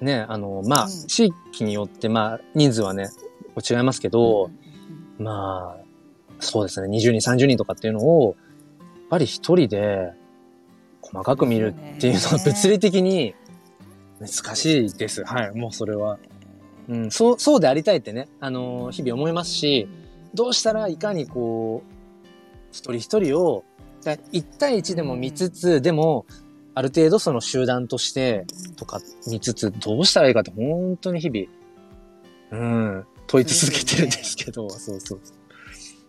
[0.00, 3.08] ね、あの、まあ、うん地域によって、まあ、人数はね、
[3.70, 4.50] 違いますけど、
[5.18, 5.84] まあ、
[6.40, 8.34] そうですね、20人、30人とかっていうのを、
[8.80, 10.12] やっぱり一人で、
[11.00, 13.34] 細かく見るっていうのは物理的に
[14.18, 15.24] 難しいです。
[15.24, 16.18] はい、もうそれは。
[16.88, 19.88] うん、そう、そうでありたいってね、あの、日々思いますし、
[20.34, 21.92] どうしたらいかにこう、
[22.72, 23.64] 一人一人を、
[24.02, 26.26] だ一対一でも見つつ、でも、
[26.74, 32.66] ある程度その集団として、とか見つつ、どうしたらいいかって本当に日々、う
[32.98, 35.36] ん、問い続けてるんですけど、そうそうそ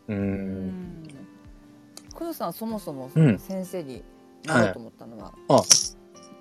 [0.08, 0.14] う。
[0.14, 0.14] う。
[0.14, 0.68] うん。
[0.68, 1.04] ん
[2.16, 3.34] 黒さんはそもそもそうん。
[3.34, 4.04] の先生に
[4.46, 5.62] なろうと思ったのは、あ、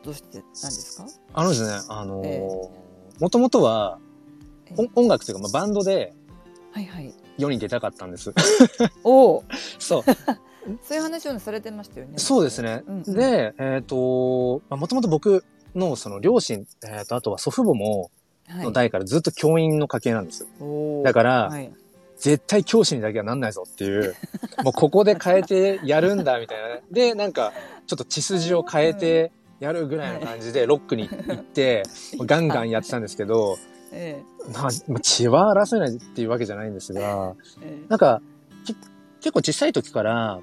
[0.04, 2.40] どうしてなんですか、あのですね、あのーえ
[3.20, 3.98] もともとは、
[4.66, 6.12] え音音楽というか、まあ、バンドで
[6.72, 7.14] はいはい。
[7.38, 8.32] 世に出たかったんです。
[9.04, 9.44] おお
[9.78, 10.02] そう。
[10.82, 12.14] そういう話をされてましたよね。
[12.18, 12.82] そうですね。
[12.86, 15.44] うんで、えっ、と、まあもともと僕
[15.74, 18.10] のその両親、えっ、と、あとは祖父母も、
[18.48, 18.64] はい。
[18.64, 20.46] の代からずっと教員の家系なんです。
[20.60, 21.04] おー。
[21.04, 21.72] だから、はい。
[22.16, 24.14] 絶対教師にだけはなんないぞっていう、
[24.62, 26.80] もうここで変えてやるんだみたいな。
[26.90, 27.52] で、なんか、
[27.86, 31.82] ちょっと血筋を変えてやるぐらいの感じでロックに行って、
[32.24, 33.58] ガンガンやってたんですけど、
[33.90, 34.22] え
[34.52, 37.88] まあ、まあ血は争えないっていうわけじゃないんですが、ええ。
[37.88, 38.22] なんか、
[38.64, 38.76] き
[39.20, 40.40] 結構小さい時から、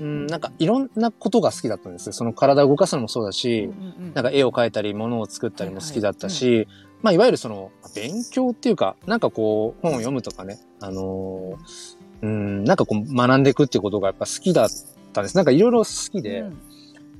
[0.00, 2.12] うん、なんかいろんなことが好きだったんですよ。
[2.12, 3.70] その体を動かすのもそうだし、
[4.14, 6.68] なんか絵を描いたり、物を作ったりも好きだったし、
[7.02, 14.68] まあ、いわゆるその、勉強っていうか、なんかこう、本を読むとかね、あのーうん、なんかこう、学んでいくっていうことがやっぱ好きだっ
[15.12, 15.36] たんです。
[15.36, 16.44] なんかいろいろ好きで、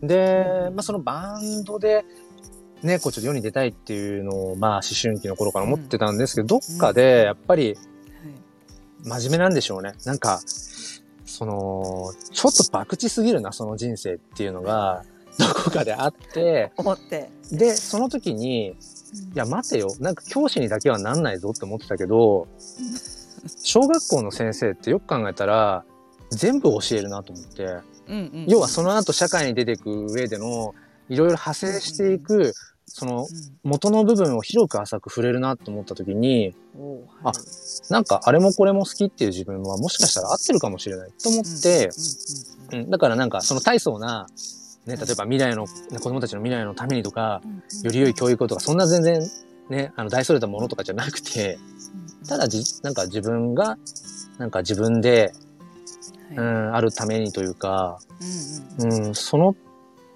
[0.02, 2.04] で、まあ、そのバンドで、
[2.82, 7.76] ね、こうちょっと世に出たいっていうのを、まあ、思春期の頃から思ってたんですけど、どっかで、やっぱり、
[9.04, 9.94] 真面目なんでしょうね。
[10.04, 10.40] なんか、
[11.28, 15.04] その、ちょっと博打すぎるな、その人生っていうのが、
[15.38, 17.30] どこかであって、思って。
[17.52, 18.74] で、その時に、い
[19.34, 19.94] や、待てよ。
[20.00, 22.48] なんか教師にだけはなんないぞって思ってたけど、
[23.62, 25.84] 小学校の先生ってよく考えたら、
[26.30, 30.74] 全部教えるなと思って、うんうん要はその後社会に出ていく上での、
[31.10, 32.54] いろいろ派生していく、
[32.88, 33.26] その
[33.62, 37.32] 元の部分を広く浅く触れるなと思った時に、うんおーあ
[37.90, 41.90] なんかあれもこれも好きっていう自分はもしかしたら合ってるかもしれないと思って、
[42.72, 44.28] うん、だからなんかその大層な、
[44.86, 47.42] ね、例えば未来の、ね、子供たちの未来のためにとか、
[47.82, 49.28] より良い教育をとか、そんな全然
[49.68, 51.58] ね、あの大それたものとかじゃなくて、
[52.28, 53.78] ただじ、なんか自分が、
[54.38, 55.32] なんか自分で、
[56.34, 56.46] うはい。
[56.46, 57.98] ん、あるためにというか、
[58.78, 58.92] うん。
[59.06, 59.56] うん、その、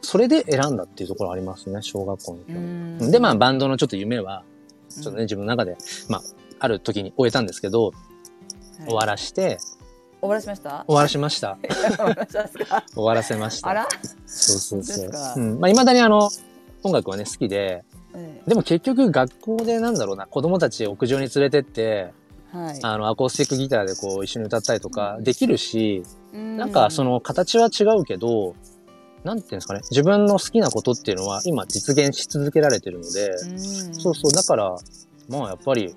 [0.03, 4.45] それで選んだっていうところありますね、小学校の時で、まあ、バンドのちょっと夢は、
[4.91, 5.77] ちょっとね、自分の中で、
[6.09, 6.23] まあ、
[6.59, 8.87] ある時に終えたんですけど、はい。
[8.87, 9.59] 終わらして、
[10.21, 10.85] 終わらしました？
[10.87, 11.59] 終わらしました。
[12.95, 13.69] 終わらせました。
[13.71, 13.88] あら？
[14.27, 15.11] そうそうそう。
[15.37, 15.61] うん。
[15.61, 16.31] まあ、未だにあの、
[16.85, 17.85] 音楽はね、好きで、
[18.15, 22.79] えでも結局学校でなんだろうな、子供たち屋上に連れてって、えはい。
[22.83, 28.55] あの、アコースティックギターでこう一緒に歌ったりとかできるし、ななんかその形は違うけど、
[29.25, 33.39] なんていうんですかね、自分の好きなことっていうのは今実現し続けられてるので、
[33.93, 34.77] そうそう、だから、
[35.29, 35.95] まあやっぱり、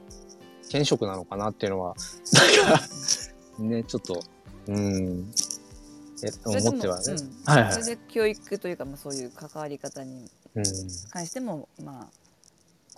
[0.66, 1.96] 転職なのかなっていうのは、
[2.68, 2.84] なんか、
[3.60, 4.22] ね、ちょっと、
[4.68, 5.32] うん、
[6.24, 7.16] え、思ってはね。
[7.46, 7.74] はいはい。
[7.74, 10.64] それで教育というか、まあ、そういう関わり方にうん、
[11.12, 12.25] 関してもまあ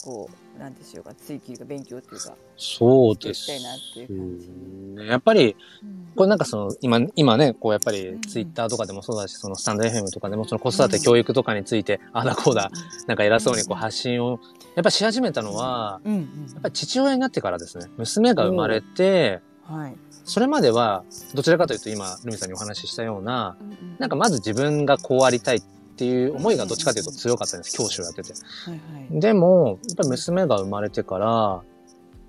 [0.02, 5.06] こうなんでしょうか追求が勉強っていうかそうですね。
[5.06, 6.08] やっぱり、うん。
[6.16, 8.20] これなんかその、今、今ね、こうやっぱりうん。
[8.20, 12.70] ツイッターとかでもそうだし、そのスタンド FM とかでもその子育て教育とかについて、ああだこうだ、
[13.06, 14.40] なんか偉そうにこう発信を、
[14.74, 17.86] やっぱし始めたのは、やっぱり父親になってからですね。
[17.96, 19.94] 娘が生まれて、はい。
[20.24, 23.56] それまでは、どちらかというと今、ルミさんにお話ししたような、
[23.98, 27.76] なんかまず自分がこうありたいっていう思いがどっちかというと強かったんです。
[27.76, 28.32] 教師をやってて。
[28.32, 28.78] はいは
[29.16, 31.62] いでも、やっぱり娘が生まれてから、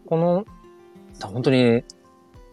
[0.05, 0.45] この、
[1.21, 1.83] 本当に、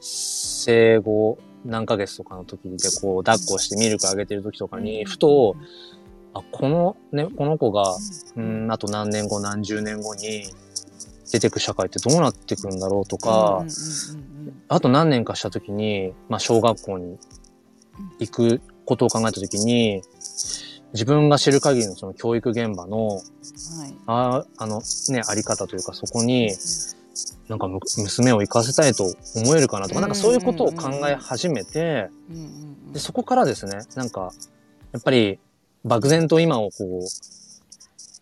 [0.00, 5.56] 生後何ヶ月とかの時でこう、抱っこしてミルクあげてる時とかに、ふと、
[6.34, 7.96] あ、このね、この子が、
[8.36, 10.44] うん、あと何年後、何十年後に
[11.32, 13.64] 出てく社会ってどうなってくんだろうとか、
[14.68, 17.18] あと何年かした時に、まあ、小学校に
[18.18, 20.02] 行くことを考えた時に、
[20.96, 23.22] 自分が知る限りのその教育現場の、はい。
[24.06, 24.80] ああの
[25.10, 26.50] ね、あり方というかそこに、
[27.48, 29.04] なんかむ娘を行かせたいと
[29.36, 32.08] 思えるかなとか、なんかそういうことを考え始めて、
[32.92, 34.32] でそこからですね、なんか、
[34.92, 35.38] やっぱり
[35.84, 37.06] 漠然と今をこう、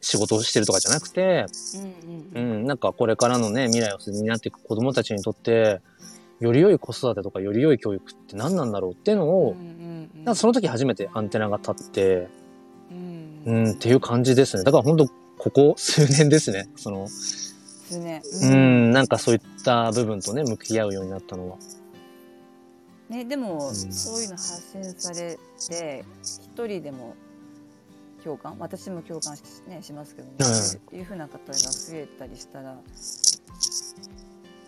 [0.01, 1.47] 仕事をしてるとかじゃなくて、
[2.35, 5.81] うんうんうん、なんかこれからのね、未来を担っていく子供たちにとって、
[6.41, 12.29] より良い子育てとかより良い教育って何なんだろうっていうのを、なんかその時初めてアンテナが立って、
[13.45, 14.65] うんうん、っていう感じですね。
[14.65, 15.07] だから本当
[15.39, 16.69] ここ数年ですね。
[16.77, 21.59] その、ですねうん、なんかそういった部分とね、向き合うようになったのは。
[23.09, 27.15] ね、でも、んそういうの発信されて一人でも
[28.25, 32.77] 共感私も共感し,、ね、しますけども、うんそういうふうな方が増えたりしたら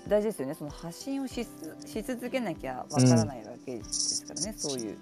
[0.07, 4.99] 大事ですよねその発信をしつし続けなきゃわからないわけですからね、そういう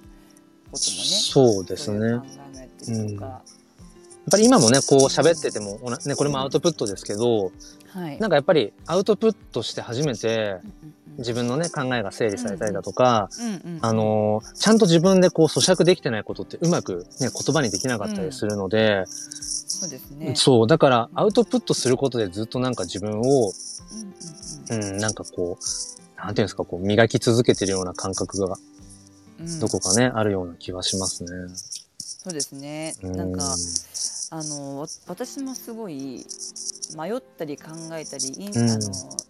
[0.71, 1.03] こともね。
[1.03, 1.99] そうですね。
[1.99, 3.43] 考えもやってるとか、
[4.31, 7.53] ぱり今もね、こう喋ってても、ね、これもアウトプットですけど、
[7.89, 8.19] はい。
[8.19, 10.95] なんかやっぱりアウトプットして初めてうんうんうん。
[11.19, 20.35] 自分のね、考えが整理されたりだとか、うんうんあのーちゃんと自分でこう咀嚼できてないことってうまくね、言葉にできなかったりするので、そうですね。
[20.35, 23.53] そう、だからアウトプットすることでずっとなんか自分を、
[24.71, 28.57] うんうんうん、なんかこう、なんていうんですか、こう磨き続けてるような感覚が
[29.39, 29.61] うんうん。
[29.61, 31.31] どこかね、あるような気はしますね。
[31.99, 32.95] そうですね。
[33.03, 33.13] うん。
[33.13, 33.55] なんか
[34.31, 36.25] あのわ私もすごい
[36.97, 38.81] 迷ったり考えたり、うんあの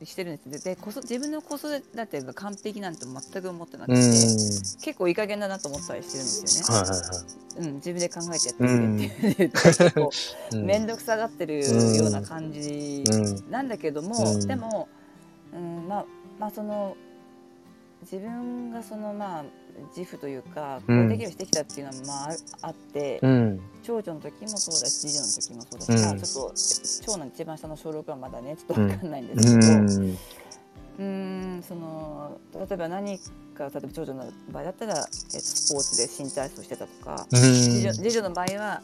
[0.05, 3.97] してるんですで自分の子育てが完璧なんて全く思ってなくうん。
[3.97, 4.11] て、はい
[4.85, 6.81] 結構いい加減だなと思ったりしてるんですよね。
[6.81, 7.25] はいは
[7.57, 9.97] うん、自分で考えてやってみてって。
[10.53, 11.61] うん面倒くさがってる
[11.97, 13.51] ような感じうん。
[13.51, 14.89] なんだけども、うんでも、
[15.55, 16.07] うん、まあ
[16.39, 16.97] まあその
[18.03, 19.45] 自分がそのまあ
[19.97, 22.33] 自負というかこれだけをしてきたっていうのはま
[22.63, 23.61] ああって、うん。
[23.83, 26.55] 長女の時もそうだし次女の時もそうだし、うんあちょっと
[27.07, 30.19] 長男の一番下の小6はまだねちょっと分かんないんでうすけど、ん。
[30.97, 35.11] うーんその例えば何か例えば長女の場合だったら、えっと、
[35.41, 38.83] スポーツで新体操してたとか、次女次女の場合は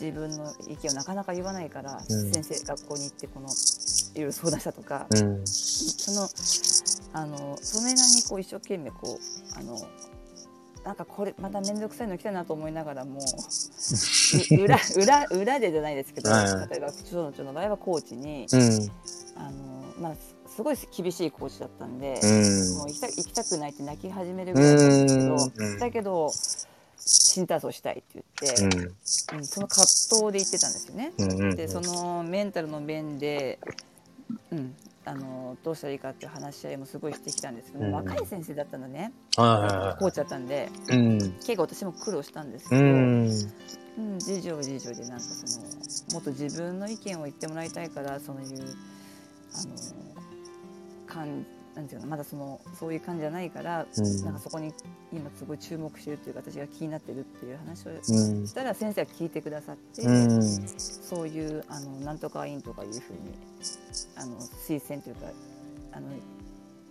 [0.00, 5.46] 自分の意見をなかなか言わないから、うん先生学校に行ってこのいろいろ相談したとか、うん。
[5.46, 6.28] その
[7.14, 9.78] あのそれなりにこう一生懸命こうあの
[10.86, 18.90] なんかこれまた面倒くさいの来たなと思いながらもう 裏裏裏でじゃないですけど、はいはい例えば長女の場合はコーチに、うん。
[19.36, 20.14] あのまあ
[20.48, 26.30] すごい厳しいコーチだったんで、うんもう行きた行きたくないって泣き始めるぐらいなんですけど、うんだけど
[26.98, 28.82] 新体操したいって言って、うん。
[29.38, 31.12] うんその葛藤で言ってたんですよね。
[31.56, 33.58] でそのメンタルの面で、
[34.52, 40.68] うん、あのどうしたらいいかっていう話し合いもすごいしてきたんですけど、うん若い先生だったのね、はコーチだったんで。
[40.90, 41.18] うん。
[41.18, 43.26] 結構私も苦労したんですけうど、ん。
[43.98, 45.66] うん、次女は次女でなんかその
[46.14, 48.76] もっと自分の意見を言ってもらいたいからそういう
[49.54, 49.76] あの
[51.06, 54.72] 感なんていうのまだそのそういう感じじゃないから、うんなんかそこに
[55.12, 60.42] 今すごい注目してるっていうか私が気になってるっていう話をうんしたら先生は聞いてくださって、うん。
[60.42, 63.18] そういうあのなんとか委員とかいうふうに
[64.16, 65.26] あの推薦というか
[65.92, 66.08] あの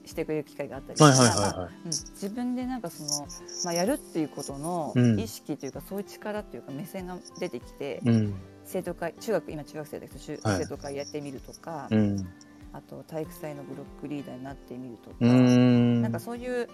[0.06, 1.74] してくれる機会があったりはいはいはいまあはい。
[1.86, 3.28] うん、自分でなんかその、
[3.64, 8.34] まあ、やるっていうことのうん意識というか、そういう力というか目線が出てきて、うん。
[8.66, 12.28] 生徒会中学今中学生だけど中はい生徒会やってみるとか、うん。
[12.76, 16.02] あと体育祭のブロックリーダーになってみるとか、うん。
[16.02, 16.68] なんかそういう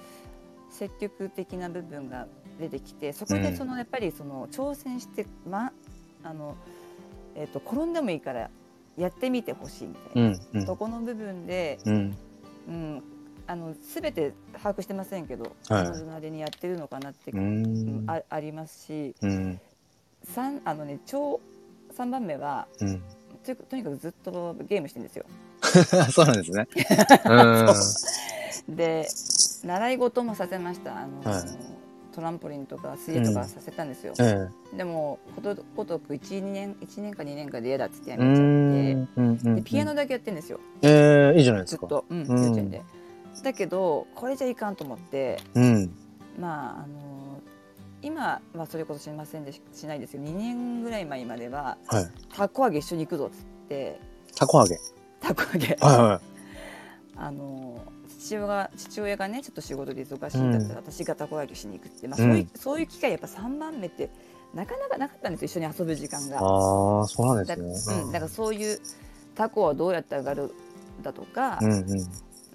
[0.71, 2.27] 積極的な部分が
[2.59, 5.71] 出てきてそこでそのやっぱりその挑戦して、ま
[6.23, 6.55] あの
[7.35, 8.49] えっと転んでもいいから
[8.97, 10.39] やってみてほしいみたいな、うん。
[10.53, 10.65] うん。
[10.65, 12.17] そこの部分で、うん。
[12.67, 13.03] うん、
[13.45, 17.31] あの全て把握してませんけど、はい彼女なりにやってるのかなって。
[18.07, 19.59] あありますしうん。
[20.23, 21.39] 三あのね超
[21.95, 23.01] 3番目はうん。
[23.43, 25.25] ととにかくずっとゲームしてるんですよ。
[26.11, 26.67] そうなんですね。
[28.67, 28.75] うん。
[28.75, 29.07] で
[29.63, 31.43] 習い事もさせましたあの、はい
[32.11, 39.09] トランポリンとか水泳とかさせたんですよ、えでもことごとく12年1年か2年かで嫌だっつってやめちゃって、ん。
[39.15, 39.21] う
[39.51, 39.55] ん。
[39.55, 41.81] でピアノだけやってるんですよええ、いいじゃないですか。
[41.81, 42.81] ずっと、うん、幼うん稚園で。
[43.43, 45.91] だけどこれじゃいかんと思ってうん。
[46.39, 47.39] まああの
[48.01, 52.09] 今はそれこそしませんでししないですよ2年ぐらい前までははい。
[52.35, 53.99] たこ揚げ一緒に行くぞっつって
[54.35, 54.77] たこ揚げ。
[55.21, 56.21] たこ揚げはいは
[57.15, 57.79] あの
[58.19, 64.09] 父親が父親がねちょっと仕事で忙しいんだったら、私がたこ揚げしに行くって、まあ、そういううんそういう機会やっぱ3番目って
[64.53, 66.29] なかなかなかったんですよ一緒に遊ぶ時間い。
[66.29, 66.39] が。
[66.39, 68.01] ああ、そうなんだですね。
[68.01, 68.79] うん、だからそういう
[69.35, 70.53] タコはどうやって上がる
[71.01, 72.07] だとか、うんうん。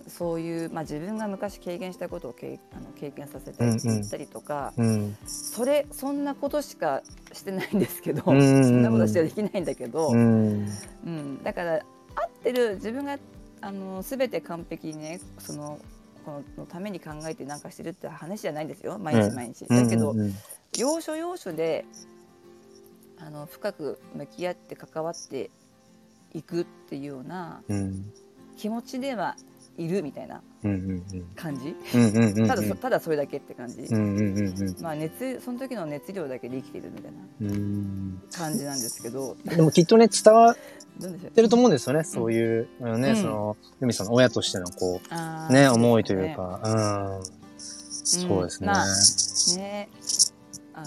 [0.09, 5.17] そういう、まあ、自分が昔経験したことを経あの経験させたりたりとか、うん。
[5.27, 7.03] それそんなことしか
[7.33, 10.69] してないんですけど、うんうんうんそんなことしかできないんだけど、うん。
[11.07, 11.83] うん、だから
[12.17, 13.19] 合ってる自分が
[13.61, 15.79] あの全て完璧にねその
[16.25, 19.67] こののために考えてなんかしてるって話じゃないんですよ毎日毎日。
[19.67, 20.35] だけど、うんうん
[20.77, 21.87] 要所要所で
[23.19, 25.51] あの深く向き合って関わって
[26.35, 28.13] いくっていうようなうん。
[28.57, 29.37] 気持ちでは
[29.77, 32.05] いるみたいなうんうん感じ、うん。
[32.05, 32.49] うんうんうん。
[32.49, 34.77] ただそただそれだけって感じ、うんうんうんうん。
[34.83, 40.57] まあ熱その時の熱量だけで生きてるみたいなうん感じなんですけどでもきっとね、伝わ
[41.35, 42.05] てると思うんですよね。
[42.05, 45.01] そういう、うんその、ユミさんの親としてのこ
[45.49, 47.37] う、ね、思いというか、うん。
[47.59, 48.67] そうですね。
[48.67, 48.87] まあ
[49.57, 49.89] ね
[50.75, 50.87] あの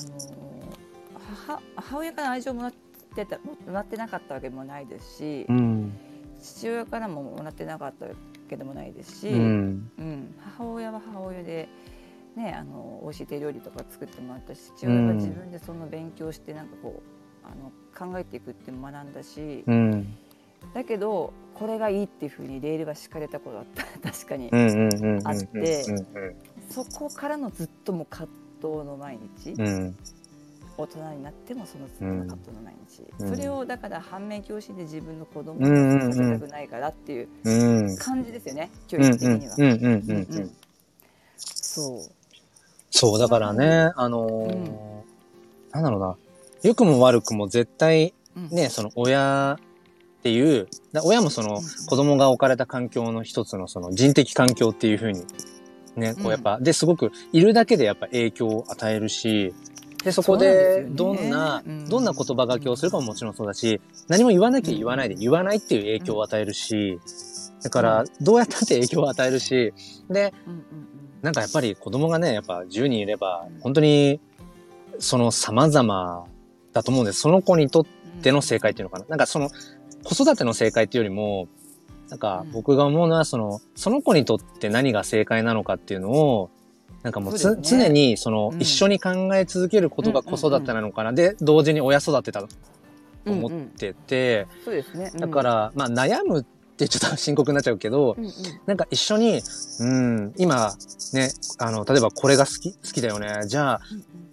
[1.47, 2.73] 母母親から愛情をもらっ
[3.15, 5.97] てたもらってなかったわけでもないですし、うん。
[6.41, 8.11] 父親からももらってなかったわ
[8.49, 9.91] けでもないですし、うん。
[9.97, 11.67] うん母親は母親で、
[12.35, 17.18] ね、あの美味しい手料理とか作ってもらったし父親は自分でその勉強してなんかこう
[17.51, 17.71] あの
[18.11, 20.17] 考えていくって学んだし、うん。
[20.73, 24.49] だけどこれがいいっていうふうにレールが敷かれたことだった 確かに。
[24.53, 26.35] あってうん
[26.69, 28.29] そこからのずっともう葛
[28.61, 29.67] 藤の毎日、うん。
[29.67, 29.95] うん。
[30.77, 35.65] 大人になってもそのずっとの葛藤の毎日、うんそれをだから反面教師で自分の子供に
[36.01, 37.97] させたくないからっていううん。
[37.97, 39.55] 感じですよね、教育的には。
[41.37, 41.99] そう
[42.91, 44.99] そう、だからね、あのー
[45.71, 46.15] なんだろうな。
[46.63, 48.49] 良くも悪くも絶対うん。
[48.49, 49.57] ね、その親
[50.19, 51.61] っていう、だ親もそのうん。
[51.87, 55.23] 子供が置かれた環境の一つのその人的環境っていうふうに、
[55.95, 59.53] ね、こうやっぱ、で、すごくいるだけでやっぱ影響を与えるし、
[60.03, 61.89] で、そこでどんな、うん。
[61.89, 66.99] どんな言葉がけをするかももちろんそうだし、何も言わなきゃ言わないで言わないっていう影響を与えるし、
[67.63, 69.73] だから、どうやったって影響を与えるし、
[70.09, 70.33] で、
[71.21, 74.21] なんかやっぱり子供がね、やっぱ10人いればうん、本当に、
[74.99, 76.25] その様々
[76.73, 77.21] だと思うんです。
[77.21, 77.85] その子にとっ
[78.21, 79.05] ての正解っていうのかな。
[79.09, 79.49] なんかその、
[80.03, 81.47] 子育ての正解っていうよりも、
[82.09, 86.49] なんかうん僕が思うのは、その、その子にとって何が正解なのかっていうのを、
[87.03, 91.13] なんかもうね常にその、うん一緒に考え続けることが子育てなのかな。
[91.13, 92.47] で、同時に親育てだと
[93.25, 95.11] 思っうんうんてて、そうですね。
[95.15, 96.43] だか、ら、まあ悩むっ
[96.77, 98.31] てちょっと深刻になっちゃうけど、うんうん
[98.65, 99.41] なんか一緒に、
[99.79, 100.73] うん、今、
[101.13, 103.47] ね、あの、例えばこれが好き、好きだよね。
[103.47, 103.81] じゃあ、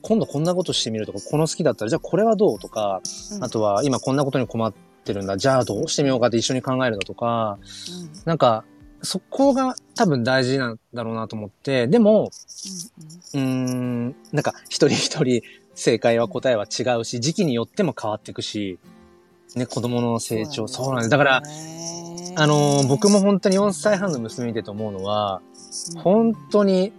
[0.06, 3.00] 今度こんなことしてみるとか、この好きだったら、じゃあこれはどうとか、
[3.32, 4.72] うんあとは今こんなことに困っ
[5.04, 5.36] てるんだ。
[5.36, 8.64] じゃあどうしてみようかって一緒に考えるだとか、うんなんか、
[9.02, 12.30] そこが多分大事なんだろうなと思って、でも、
[13.34, 15.42] うーん、なんか一人一人
[15.74, 18.78] 正解は答えは違うし、時期によっても変わっていくし、
[19.56, 21.08] ね、子供の成長、そうなんです。
[21.10, 21.42] だから、
[22.38, 25.40] あのー僕も本当に4歳半の娘見てて思うのは、
[25.96, 26.92] 本当に、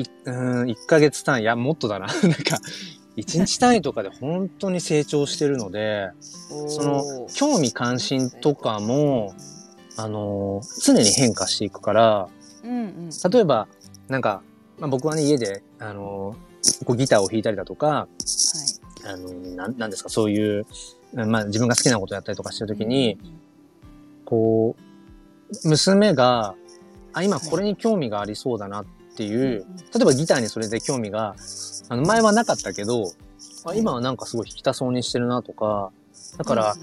[0.00, 2.06] い、うん、1ヶ月単位、いや、もっとだな。
[2.22, 2.58] なんか、
[3.16, 6.10] 1日単位とかで本当に成長してるので、
[6.68, 9.34] その、興味関心とかも、
[9.96, 12.28] あのー常に変化していくから、
[12.62, 13.66] うんうん、例えば、
[14.08, 14.42] なんか、
[14.78, 18.08] まあ、僕はね、家で、あのーこうギターを弾いたりだとか、は
[19.04, 20.66] あのーなん、なんですか、そういう、
[21.14, 23.18] まあ、自分が好きなことをやったりとかしてるい、ときに、
[24.26, 24.76] こ
[25.64, 26.54] う、娘が、
[27.14, 28.86] あ、今これに興味がありそうだなっ
[29.16, 29.64] ていう、
[29.94, 31.34] 例えばギターにそれで興味が、
[31.88, 33.12] あの、前はなかったけど、
[33.64, 35.90] あ今はなんかすごい弾きたそうにしてるなとか、
[36.36, 36.76] だから、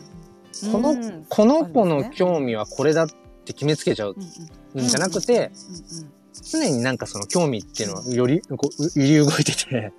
[0.71, 3.09] このうんこの子の味興味はこれだっ
[3.45, 4.15] て決めつけちゃう
[4.75, 5.51] んじゃなくて、
[6.51, 9.93] 常になんかその興味っていうのはより、こう、揺り動いてて、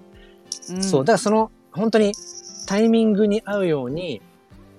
[0.81, 2.13] そう、だからその、本当に
[2.67, 4.21] タイミングに合うように、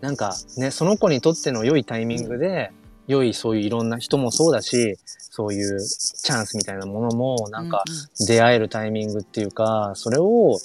[0.01, 2.71] なんかね、その子にとっての良いタイミングで、
[3.07, 4.97] 良いそういういろんな人もそうだし、
[5.35, 7.83] そういうチャンスみたいなものも、なんか
[8.25, 10.57] 出会えるタイミングっていうか、それを、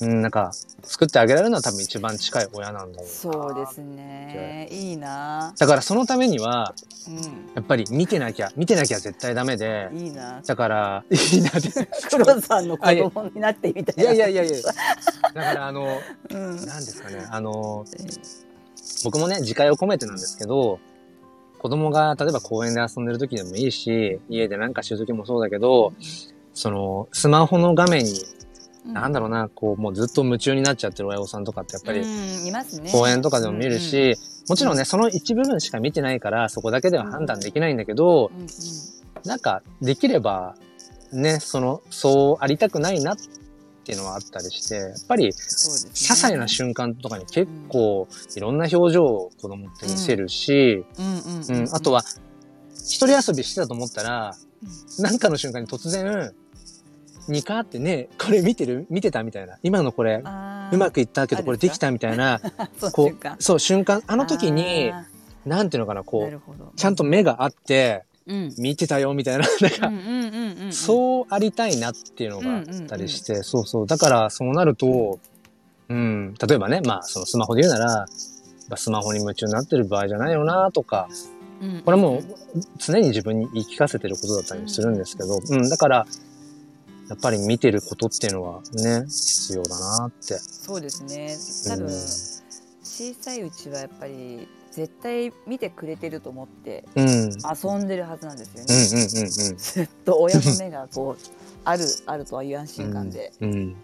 [0.00, 0.50] うん、なんか
[0.82, 3.12] 作ってあげられるのは多分一番近い親なんだろうな。
[3.12, 4.68] そうですね。
[4.72, 6.74] いいな、だからそのためには、
[7.08, 10.42] うやっぱり見てなきゃ、見てなきゃ絶対ダメで、ん、いいな。
[10.42, 11.88] だから、 いいなって。
[12.10, 14.62] 黒さんの子供になってみたいいなやいやいやいや。
[14.62, 15.86] だからあの、
[16.30, 16.56] うん。
[16.66, 17.84] なんですかね、あの、
[19.04, 20.80] 僕もね、自戒を込めてなんですけど、
[21.62, 25.92] 子供が例えば公園で遊んでる時でもいいし、家でなんかしてる時もそうだけど、
[26.54, 28.24] その、スマホの画面に、
[28.84, 32.02] なんだろうな、こう、もうずっと夢中になっちゃってる親御さんとかってやっぱり、
[32.90, 34.16] 公園とかでも見るし、
[34.48, 38.32] もちろんね、その一部分しか見てないから、そこだけでは判断できないんだけど、
[39.24, 40.56] なんか、できれば、
[41.12, 43.16] ね、その、そうありたくないなっ
[43.84, 45.34] ていうのはあったりして、やっぱり、些
[45.92, 50.84] 細な瞬間とかに結構いろんな表情を子供って見せるし、
[51.72, 52.02] あとは
[52.74, 54.34] 一人遊びしてたと思ったら、
[54.98, 56.32] なんかの瞬間に突然、
[57.28, 58.86] ニカってね、これ見てる？
[58.90, 59.58] 見てたみたいな。
[59.62, 62.40] 今のこれ、うまくいったけどこれできたみたいな、
[62.92, 65.06] こう、そう、瞬間、あの時に、あ
[65.44, 66.40] なんていうのかな、ーこう、
[66.76, 69.46] ちゃんと目があって、うん見てたよみたいな、
[69.80, 73.86] なんか、そうありたいなっていうのがあったりして、そうそう。
[73.86, 75.18] だから、そうなると、
[75.88, 77.86] うん、例えばね、まあ、そのスマホで言うなら、
[78.68, 82.22] まあスマホに夢中になってる場合じゃないよなとか、うんこれもう
[82.78, 86.06] 常に自分に言い聞かせてることだったりもするんですけど、うん、だから、
[87.08, 90.38] やっぱり見てることっていうのはね、必要だなって。
[90.38, 91.36] そうですね。
[91.68, 91.92] 多分うん。
[91.92, 97.08] 小さいうちはやっぱり絶対見てくれてると思ってうん。
[97.08, 101.24] うん、遊んでるはずなんですよね、うん、うん、ずっと親の目がこう
[101.64, 103.52] あるあるとはいう安心感で、うん。
[103.52, 103.76] うん。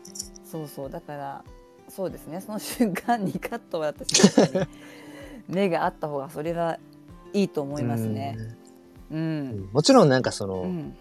[0.45, 1.45] そうそうだから
[1.89, 4.22] そうですねその瞬間にカットは私
[5.47, 6.78] 目があった方がそれは
[7.32, 8.36] いいと思いますね。
[9.11, 9.68] ううんん。
[9.72, 10.97] もちろんなんかその、うん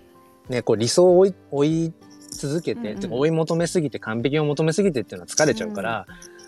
[0.50, 1.94] ね、こう理想を追い追い
[2.38, 6.06] 続けて、うんうん追い求めすぎて完璧を求めすぎてっていうのは疲れちゃうから、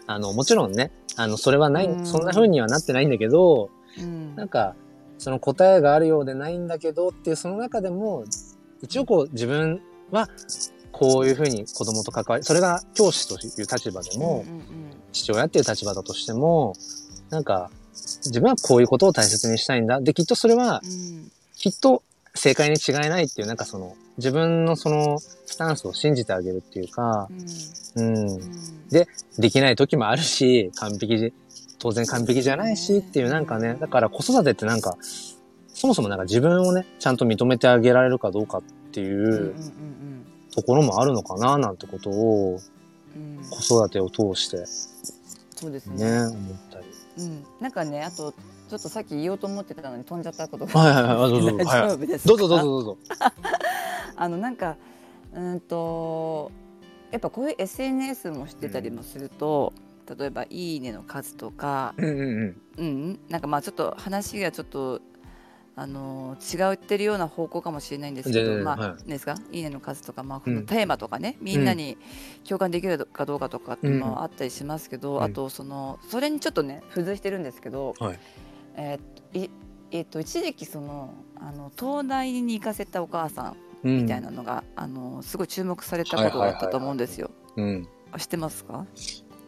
[0.07, 2.05] あの、もちろんね、あの、それはない、うん。
[2.05, 4.35] そんな風にはなってないんだけど、うん。
[4.37, 4.75] なんか、
[5.17, 8.23] その答えがあるようでないんだけどっていう、その中でも、
[8.81, 10.29] 一応こう自分は
[10.93, 14.63] こういう風に子供と関わり、それが教師という立場でも、うんうん
[15.11, 16.75] 父親っていう立場だとしても、
[17.31, 19.99] なんか、自分はこういうことを大切にしたいんだ。
[19.99, 21.31] で、きっとそれは、うん。
[21.55, 22.03] きっと
[22.35, 27.27] 正解に違いないっていう、なんかその、自分のそのスタンスを信じてあげるっていうか、
[27.95, 28.39] うんうん、うん
[28.89, 29.07] で
[29.37, 31.33] できない時もあるし、完璧じ、
[31.79, 34.97] 当然完璧じゃないしっていうなんかね、だから子育てってなんか、
[35.73, 38.61] そもそもなんか自分をね、ちゃんと認めてあげられるかどうかっ
[38.91, 39.55] ていう
[40.53, 42.59] ところもあるのかななんてことを
[43.49, 44.65] 子育てを通して
[45.55, 46.19] そうですね、ね。
[46.25, 46.85] 思ったり。
[47.17, 48.33] うん、なんかね、あと、
[48.69, 50.79] ちょっとさっき言おうと思ってたのに飛んじゃったことが。
[50.79, 52.29] はいはいはいどうぞどうぞ大丈夫ですか？
[52.29, 52.97] どうぞどうぞどうぞ。
[54.19, 54.77] あの、なんか、
[55.33, 56.51] うんと
[57.11, 59.73] やっぱこういう SNS もしてたりもすると、
[60.07, 62.55] うん、例えば「いいね」の数とか、うんうんうん。
[62.77, 65.01] うん、なんかまあちょっと話がちょっと
[65.75, 69.35] あの違ってるような方向かもしれないんですけど、まあ、はい、ですか？
[69.51, 71.97] いいねの数とか、まあ、このテーマとかね、うん、みんなに
[72.47, 78.19] 共感できるかどうかとかっていうのもあったりしますけど、うん、あとそのそれにちょっとね付随してるんですけど、はい、
[78.75, 79.01] えー、っ
[79.31, 79.49] とい
[79.91, 87.31] えー、っと一時期そのあの東大に行かせたお母さんみたいなのが、うん、あのすごい注目されたことがあったと思うんですよ。
[88.17, 88.85] 知ってますか？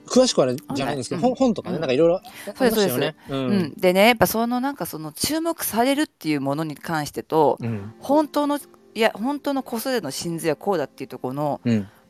[0.07, 2.21] 詳しくはじゃないんですけど、うん、本とかね、うん、なんかいろいろ
[2.55, 7.57] そうですそうです、うん、でねやっぱそのなんかその注目されるっていうものに関してと、
[7.99, 8.59] 本当の
[8.93, 11.61] いや本当の子育ての真髄はこうだっていうところの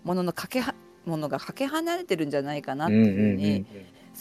[0.04, 0.74] もののかけは
[1.06, 3.66] ものがかけ離れてるんじゃないかなっていうふうに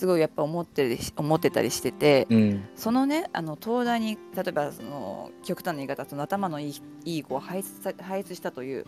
[0.00, 8.86] すごいやっぱ思って思ってたりしてて、うん、そのねあの東大に例えばその極端な言い方その頭のいいいい子を輩出したという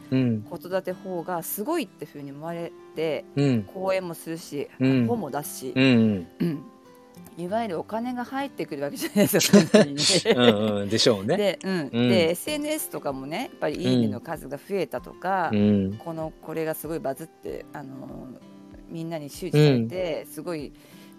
[0.49, 6.27] 子育て法がすごいっていうふうに思われて、うん、講演もするし、うん、本も出すし、うん
[7.39, 9.59] いわゆるお金が入ってくるわけじゃないですか、
[10.37, 11.37] うんうん、でしょうね。
[11.37, 11.91] で,、うん。
[11.91, 18.29] で SNS とかもねやっぱり「いいね」の数が増えたとか、うん、このこれがすごいバズってあの
[18.91, 20.73] みんなに周知されて、すごい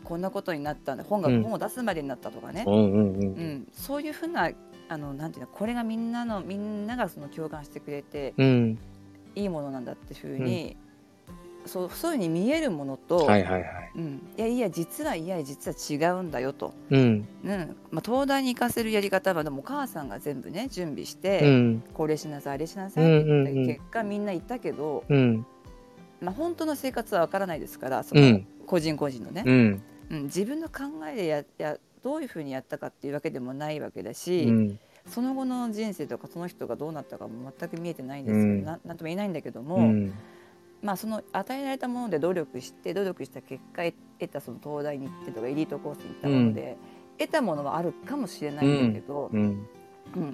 [0.04, 4.52] こんなことになったんで本が、本を出すまでになったとかね、うんそういうふうな
[4.90, 8.78] あのなんていうのこれがみんなのみんながその共感してくれて、うん、
[9.36, 10.76] いいものなんだっていうふうに、
[11.64, 13.92] うん、そうそういうふうに見えるものと、はいはいはい。
[13.96, 17.28] うん、いやいや実はいや実は違うんだよと、うん。
[17.44, 17.76] うん。
[17.92, 25.46] まあ、東大に行かせるやり方はでもお母さんが全部ね準備して、うん、これしなさいあれしなさいって言った結果、みんな行ったけど、うん。
[26.22, 40.14] まあ、本当の生活はわからないですからその個人個人のね、うんうん、自分の考えでややどういうふうにやったかっていうわけでもないわけだし、うん、その後の人生とかその人がどうなったかも全く見えてないんですけど、うん、ななんとも言えないんだけども、うん、
[40.82, 43.84] まあ、その与えられたもので努力して努力した結果
[44.20, 46.78] 得たその東大に行ってとかエリートコースに行ったもので、
[47.18, 49.68] 得たものはあるかもしれないんだけど、うん。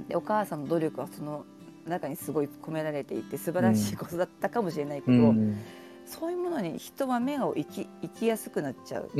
[0.08, 1.46] でお母さんの努力はその
[1.88, 5.34] 中にすごい込められていて素晴らしいことだったかもしれないけど。
[6.10, 9.12] そういうものに人は目を生き生きやすくなっちゃう。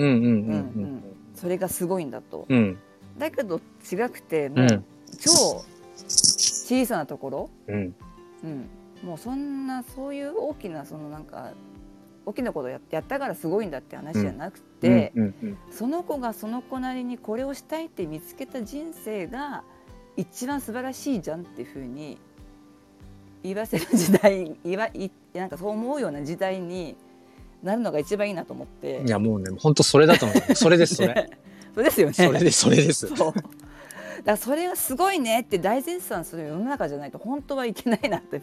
[1.36, 2.78] それがすごいんだと、うん、
[3.18, 4.84] だけど違くてもう
[5.22, 5.64] 超
[6.08, 7.96] 小さなところ、うん、
[8.44, 8.70] うん、
[9.04, 11.52] もうそんなそういう大きなそのなんか
[12.26, 15.14] 大きなことややったからすごいんだって話じゃなくて、
[15.72, 19.64] その子がその子なりにこれをしたいって見つけた人生が
[20.18, 22.18] 一番素晴らしいじゃんっていうふうに
[23.44, 26.96] 言わせる時代言わいなんかそう思うような時代に
[27.64, 29.04] なるのが一番いいなと思って。
[29.06, 30.56] いやもうね本当それだと思う。
[30.56, 31.30] それですそれ。
[31.76, 32.14] そうですよね。
[32.14, 33.08] それですそれです。
[33.16, 33.34] そう。
[33.34, 33.52] だか
[34.24, 38.42] らそれがすごいねって大絶賛する世の中じゃないと本当はいけないなって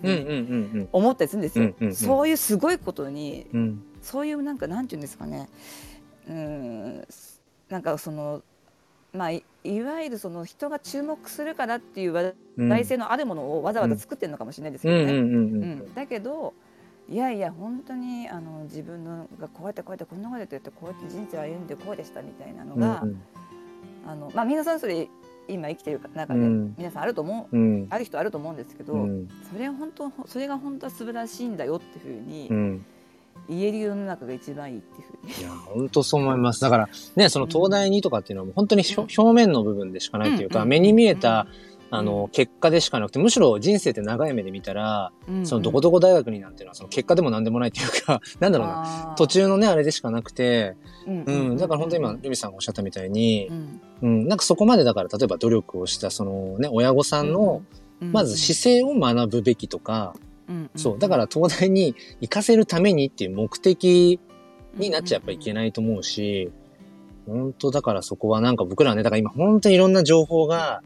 [0.92, 5.48] 思ったりするんですよ、そういうすごいことに、うん、そういうなんかなんていうんですかね。
[6.28, 7.06] うん
[7.68, 8.42] なんかその
[9.16, 9.42] まあ、い
[9.82, 15.82] わゆるその人が注目するからっていう話題性のあるものをわざわざ作ってるのかもしれないですけどね。
[15.94, 16.54] だけど
[17.08, 23.22] いやいや本当にあの自分のがこうやってこうやってこんなことやってこうやって人生を歩んでこうでしたみたいなのが、うんうん、
[24.06, 25.08] あのまあ、皆さんそれ
[25.48, 32.86] 今生きてる中で、皆さんあると思う、うん、ある人あると思うんですけど、うん、それは本当それが本当は素晴らしいんだよっていうふうに、うん
[33.48, 35.40] 言える世の中が一番いいっていうふうに。
[35.40, 36.60] いや、本当そう思います。
[36.60, 41.46] だから、ね、その東大にとかっていうのは本当に、うん、表面の部分でしかないっていうか、うん、目に見えた、
[41.90, 50.76] あの、結果でしかなくて、むしろ人生って長い目で見たら、うんうん、そのどこどこ大学になんていうのは、その結果でも何でもないっていうか、 なんだろうな、途中のね、あれでしかなくて、
[51.06, 53.48] うん、うん、だから本当に今、ルミさんがおっしゃったみたいに、
[54.02, 57.62] うん、なんかそこまでだから、例えば努力をした、そのね、親御さんの、
[58.00, 60.14] まず姿勢を学ぶべきとか、
[60.76, 60.98] そう。
[60.98, 64.20] だから東大に行かせるためにっていう目的
[64.76, 66.50] になっちゃやっぱいけないと思うし、
[67.26, 70.82] 本当だからそこはなんか僕らはね、だから今本当にいろんな情報が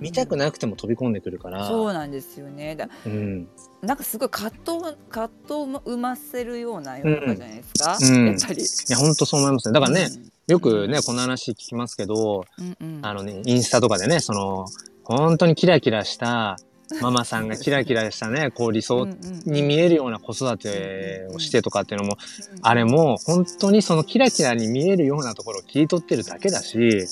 [0.00, 1.68] 見たくなくても飛び込んでくるから。
[1.68, 2.74] そうなんですよね。
[2.74, 3.48] だうん、
[3.82, 7.98] なんかすごい葛藤、葛藤を生ませるような世の中じゃないですか？
[8.00, 8.62] うん、やっぱり。
[8.62, 9.74] いや、本当そう思いますね。
[9.74, 14.66] だからね、うん、よくね、この話聞きますけど、うんうん、あのね、インスタとかでね、その、
[15.04, 16.56] 本当にキラキラした
[17.00, 19.06] ママさんがキラキラしたね、こう理想
[19.46, 22.16] に見えるような子育てをしてとかっていうのも、
[22.62, 27.06] あれも本当にそのキラキラに見えるようなところを切り取ってるだけだし、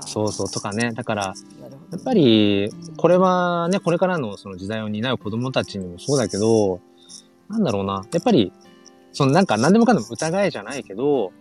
[0.00, 0.92] そうそうとかね。
[0.92, 1.34] だから、
[1.90, 6.80] やっぱり、これはね、これからのその時代を担う子供たちにもそうだけど、
[7.48, 8.04] なんだろうな。
[8.12, 8.52] やっぱり、
[9.12, 11.32] そのなんか何でもかんでも疑いじゃないけど、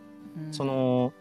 [0.52, 1.14] その、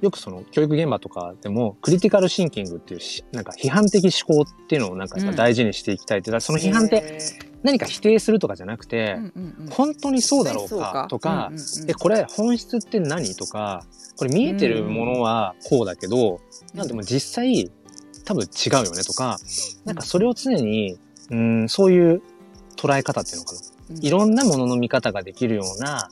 [0.00, 5.36] よくその教育現場とかでもクリティカルシンキングっていうしなんか批判的思考っていうのをなんかうん。
[5.36, 7.18] 大事にしていきたいっていう、だからその批判ってへ
[7.62, 9.70] 何か否定するとかじゃなくて、ーうんうんうん。
[9.70, 11.90] 本当にそうだろうかとか、うんうんうん。
[11.90, 13.84] え、これ本質って何とか、
[14.16, 16.40] これ見えてるものはこうだけど、
[16.74, 17.70] なんでも実際
[18.24, 19.38] 多分違うよねとか、
[19.84, 20.98] なんかそれを常に、
[21.30, 22.22] うん、そういう
[22.76, 23.60] 捉え方っていうのかな。
[23.90, 24.04] うん。
[24.04, 26.08] いろんなものの見方ができるような、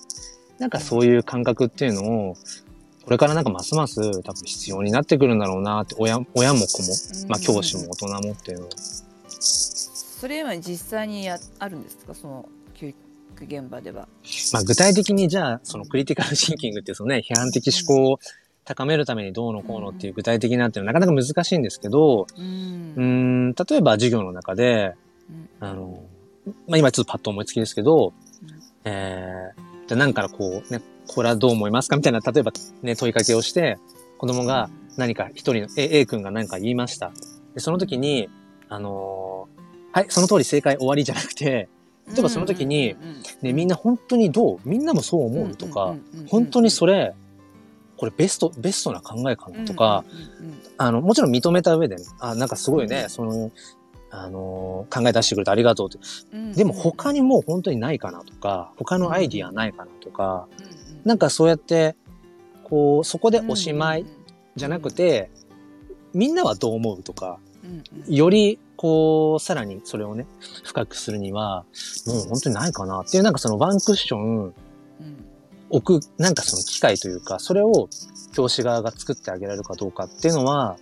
[0.58, 2.36] なんかそういう感覚っていうのを、
[3.04, 8.66] これからなんかますます多分必要になってくるんだろうなって、親親も子も、まあ教師も大人もっていうの。
[8.66, 8.70] を。
[9.38, 12.14] それ今実際にやあるんですか？
[12.14, 12.96] その教育
[13.42, 14.08] 現場では。
[14.52, 18.18] まあ具体的にじゃあ、そのクリティカルシンキングっていうそのね、批判的思考を
[18.64, 22.94] 高めるためにどうのこうのっていう具体的なっていうのはなかなか難しいんですけど、うん。
[22.96, 24.94] うーん、例えば授業の中で、
[25.60, 25.68] うん。
[25.68, 26.02] あの、
[26.66, 28.90] まあ今ちょっとパッと思いつきですけど、うん。
[28.90, 33.78] えー、じゃあ何からこうね、これはどう思いますかみたいな、例えばね、問いかけをして、
[34.18, 37.12] 子供が何か一人の A, A 君が何か言いました。
[37.54, 38.28] で、その時に、
[38.68, 41.68] あのーはい、その通り正解終わりじゃなくて、
[42.08, 42.96] 例えばその時に、
[43.42, 44.58] ね、みんな本当にどう？
[44.64, 45.94] みんなもそう思うとか、
[46.28, 47.14] 本当にそれれ、
[47.96, 50.04] これベスト、ベストな考えかなとか、
[50.76, 53.08] あの、もちろん認めた上でね、あ、なんかすごいね、うん。
[53.08, 53.50] その、
[54.16, 55.98] あのー考え出してくれてありがとうって。
[56.54, 60.46] でも他にもう本当にないかなとか、他のアイディアないかなとか、
[61.04, 61.96] なんかそうやって、
[62.64, 64.06] こう、そこでおしまい
[64.56, 65.30] じゃなくて、
[66.12, 67.38] みんなはどう思うとか、
[68.06, 70.26] より、こう、さらにそれをね、
[70.64, 71.64] 深くするには、
[72.06, 74.54] もう本当にないかなっていう、なんかそのワンクッション
[75.70, 77.88] 置く、なんかその機会というか、それを
[78.32, 80.76] 教師側が作ってあげられるかどうかっていうのは、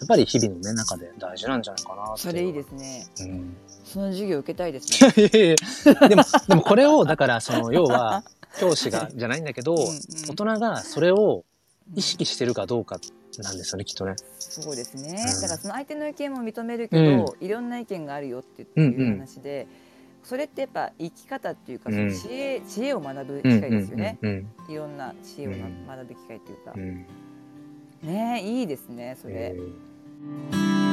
[0.00, 3.06] やっぱり日々のね、中で大事なんじゃないかなそれいいですね。
[3.14, 3.24] す。
[3.24, 3.56] うん。
[3.84, 5.12] その授業受けたいですね。
[5.16, 5.56] いやいやい
[6.00, 8.22] やでも、 でもこれを、だから、その、要は、
[8.60, 9.86] 教師が、じゃないんだけど、うんうん。
[10.28, 11.44] 大人がそれを
[11.94, 12.98] 意識してるかどうか
[13.42, 14.14] なんですよね、きっとね。
[14.38, 15.40] そうですね、うん。
[15.40, 19.66] だからその相手の意見も認めるけど、いろんな意見があるよってうんうんいう話で、
[20.22, 22.12] それってやっぱ生き方っていうか、うん。
[22.12, 26.72] その知恵知恵を学ぶ機うん会ですよね、うんいろんな知恵を学ぶ機会っていうか。
[26.76, 27.06] うん、うん。
[28.02, 29.87] ねいいですねそれ、えー
[30.28, 30.87] Música